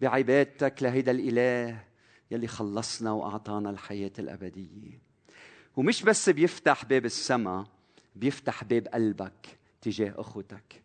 بعبادتك 0.00 0.82
لهيدا 0.82 1.10
الإله 1.12 1.84
يلي 2.30 2.46
خلصنا 2.46 3.12
وأعطانا 3.12 3.70
الحياة 3.70 4.12
الأبدية. 4.18 4.98
ومش 5.76 6.02
بس 6.02 6.30
بيفتح 6.30 6.84
باب 6.84 7.04
السماء 7.04 7.66
بيفتح 8.16 8.64
باب 8.64 8.88
قلبك 8.88 9.58
تجاه 9.82 10.14
أخوتك. 10.16 10.82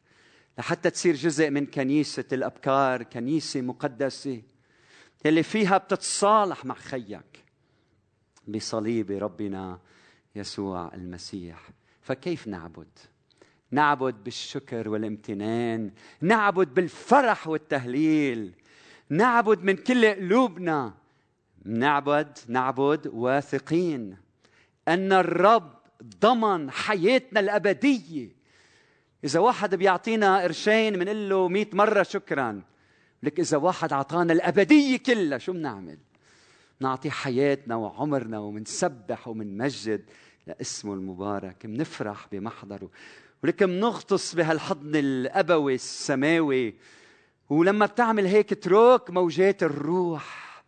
لحتى 0.58 0.90
تصير 0.90 1.16
جزء 1.16 1.50
من 1.50 1.66
كنيسة 1.66 2.26
الأبكار 2.32 3.04
كنيسة 3.04 3.62
مقدسة 3.62 4.42
يلي 5.26 5.44
فيها 5.44 5.78
بتتصالح 5.78 6.66
مع 6.66 6.76
خيك. 6.76 7.44
بصليب 8.48 9.12
ربنا 9.12 9.80
يسوع 10.36 10.94
المسيح. 10.94 11.70
فكيف 12.02 12.48
نعبد؟ 12.48 12.88
نعبد 13.72 14.24
بالشكر 14.24 14.90
والامتنان. 14.90 15.92
نعبد 16.22 16.74
بالفرح 16.74 17.48
والتهليل. 17.48 18.54
نعبد 19.10 19.64
من 19.64 19.76
كل 19.76 20.06
قلوبنا. 20.06 20.94
نعبد 21.66 22.38
نعبد 22.48 23.08
واثقين 23.08 24.18
أن 24.88 25.14
الرب 25.14 25.74
ضمن 26.22 26.72
حياتنا 26.72 27.40
الأبدية. 27.40 28.30
إذا 29.24 29.40
واحد 29.40 29.76
بيعطينا 29.76 30.42
قرشين 30.42 31.00
بنقول 31.00 31.30
له 31.30 31.48
100 31.48 31.68
مرة 31.74 32.04
شكرا 32.04 32.62
لك 33.24 33.40
إذا 33.40 33.58
واحد 33.58 33.94
أعطانا 33.94 34.34
الأبدية 34.34 34.98
كلها 34.98 35.38
شو 35.38 35.54
بنعمل؟ 35.54 35.98
نعطي 36.80 37.12
حياتنا 37.12 37.76
وعمرنا 37.76 38.40
ومنسبح 38.40 39.28
ومنمجد 39.28 40.02
لاسمه 40.48 40.94
المبارك 40.94 41.66
منفرح 41.66 42.28
بمحضره. 42.32 42.90
ولك 43.44 43.64
منغطس 43.64 44.36
بهالحضن 44.36 44.96
الأبوي 44.96 45.76
السماوي. 45.76 46.76
ولما 47.54 47.86
بتعمل 47.86 48.26
هيك 48.26 48.64
تروك 48.64 49.10
موجات 49.10 49.64
الروح 49.64 50.64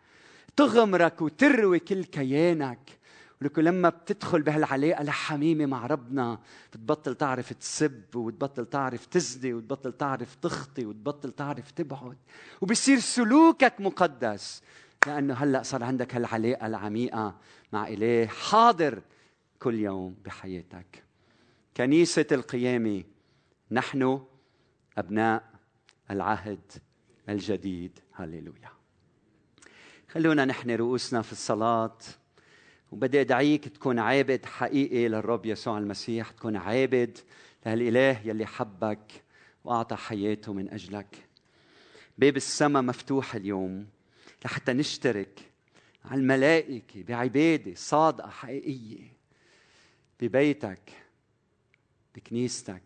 تغمرك 0.55 1.21
وتروي 1.21 1.79
كل 1.79 2.03
كيانك. 2.03 2.79
ولكن 3.41 3.63
لما 3.63 3.89
بتدخل 3.89 4.41
بهالعلاقة 4.41 5.01
الحميمه 5.01 5.65
مع 5.65 5.85
ربنا 5.85 6.39
بتبطل 6.73 7.15
تعرف 7.15 7.53
تسب 7.53 8.15
وتبطل 8.15 8.65
تعرف 8.65 9.05
تزني 9.05 9.53
وتبطل 9.53 9.93
تعرف 9.93 10.35
تخطي 10.35 10.85
وتبطل 10.85 11.31
تعرف 11.31 11.71
تبعد. 11.71 12.17
وبصير 12.61 12.99
سلوكك 12.99 13.73
مقدس. 13.79 14.61
لأنه 15.07 15.33
هلأ 15.33 15.63
صار 15.63 15.83
عندك 15.83 16.15
هالعلاقة 16.15 16.67
العميقة 16.67 17.35
مع 17.73 17.87
إله 17.87 18.27
حاضر 18.27 19.01
كل 19.59 19.75
يوم 19.79 20.15
بحياتك. 20.25 21.03
كنيسة 21.77 22.25
القيامة 22.31 23.03
نحن 23.71 24.21
أبناء 24.97 25.54
العهد 26.11 26.71
الجديد. 27.29 27.99
هللويا. 28.13 28.69
خلونا 30.09 30.45
نحن 30.45 30.71
رؤوسنا 30.71 31.21
في 31.21 31.31
الصلاة. 31.31 31.97
وبدي 32.91 33.21
أدعيك 33.21 33.67
تكون 33.67 33.99
عابد 33.99 34.45
حقيقي 34.45 35.07
للرب 35.07 35.45
يسوع 35.45 35.77
المسيح 35.77 36.31
تكون 36.31 36.55
عابد 36.55 37.17
لهالإله 37.65 38.21
يلي 38.25 38.45
حبك 38.45 39.23
وأعطى 39.63 39.95
حياته 39.95 40.53
من 40.53 40.69
أجلك. 40.69 41.27
باب 42.17 42.37
السماء 42.37 42.83
مفتوح 42.83 43.35
اليوم 43.35 43.87
لحتى 44.45 44.73
نشترك 44.73 45.39
على 46.05 46.21
الملائكة 46.21 47.03
بعبادة 47.03 47.75
صادقة 47.75 48.29
حقيقية 48.29 49.17
ببيتك 50.19 50.91
بكنيستك. 52.15 52.83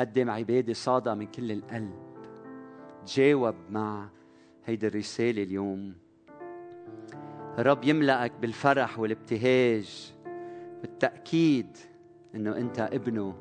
قدم 0.00 0.30
عبادة 0.30 0.72
صادقة 0.72 1.14
من 1.14 1.26
كل 1.26 1.52
القلب. 1.52 2.13
تجاوب 3.06 3.54
مع 3.70 4.08
هيدي 4.64 4.86
الرسالة 4.86 5.42
اليوم. 5.42 5.94
الرب 7.58 7.84
يملأك 7.84 8.32
بالفرح 8.40 8.98
والابتهاج 8.98 10.14
بالتأكيد 10.80 11.76
إنه 12.34 12.56
أنت 12.56 12.80
ابنه 12.80 13.34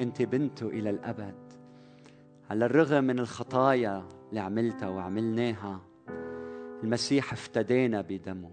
أنت 0.00 0.22
بنته 0.22 0.66
إلى 0.68 0.90
الأبد. 0.90 1.52
على 2.50 2.66
الرغم 2.66 3.04
من 3.04 3.18
الخطايا 3.18 4.08
اللي 4.28 4.40
عملتها 4.40 4.88
وعملناها 4.88 5.80
المسيح 6.82 7.32
افتدينا 7.32 8.00
بدمه. 8.00 8.50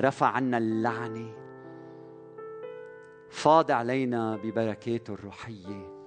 رفع 0.00 0.26
عنا 0.26 0.58
اللعنة. 0.58 1.32
فاض 3.30 3.70
علينا 3.70 4.36
ببركاته 4.36 5.14
الروحية. 5.14 5.97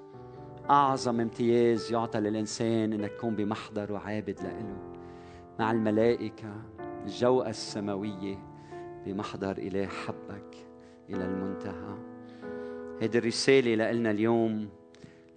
أعظم 0.70 1.20
امتياز 1.20 1.92
يعطى 1.92 2.20
للإنسان 2.20 2.94
انك 2.94 3.12
تكون 3.12 3.36
بمحضر 3.36 3.92
وعابد 3.92 4.40
له 4.40 4.78
مع 5.60 5.72
الملائكة 5.72 6.54
الجوقة 7.06 7.50
السماوية 7.50 8.38
بمحضر 9.06 9.58
إله 9.58 9.88
حبك 9.88 10.56
إلى 11.10 11.26
المنتهى. 11.26 11.98
هيدي 13.02 13.18
الرسالة 13.18 13.92
لنا 13.92 14.12
اليوم 14.12 14.70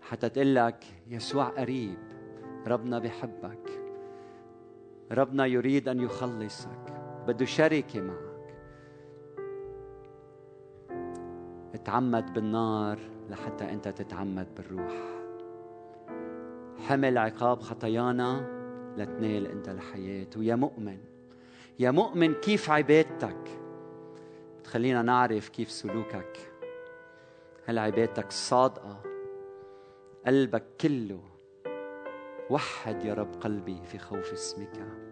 حتى 0.01 0.29
تقول 0.29 0.55
لك 0.55 0.85
يسوع 1.09 1.45
قريب 1.45 1.99
ربنا 2.67 2.99
بحبك. 2.99 3.71
ربنا 5.13 5.47
يريد 5.47 5.89
أن 5.89 6.01
يخلصك 6.01 7.03
بده 7.27 7.45
شركة 7.45 8.01
معك. 8.01 8.57
اتعمد 11.75 12.33
بالنار 12.33 12.99
لحتى 13.31 13.73
أنت 13.73 13.89
تتعمد 13.89 14.47
بالروح. 14.57 15.14
حمل 16.89 17.19
عقاب 17.19 17.61
خطايانا 17.61 18.47
لتنال 18.97 19.47
انت 19.47 19.69
الحياة. 19.69 20.27
ويا 20.37 20.55
مؤمن 20.55 20.99
يا 21.79 21.91
مؤمن 21.91 22.35
كيف 22.35 22.71
عبادتك؟ 22.71 23.59
بتخلينا 24.61 25.03
نعرف 25.03 25.49
كيف 25.49 25.71
سلوكك. 25.71 26.39
هل 27.67 27.79
عبادتك 27.79 28.33
صادقة؟ 28.33 29.03
قلبك 30.27 30.65
كله 30.81 31.21
وحد 32.51 33.05
يا 33.05 33.15
رب 33.15 33.35
قلبي 33.41 33.81
في 33.85 33.99
خوف 33.99 34.33
اسمك. 34.33 35.04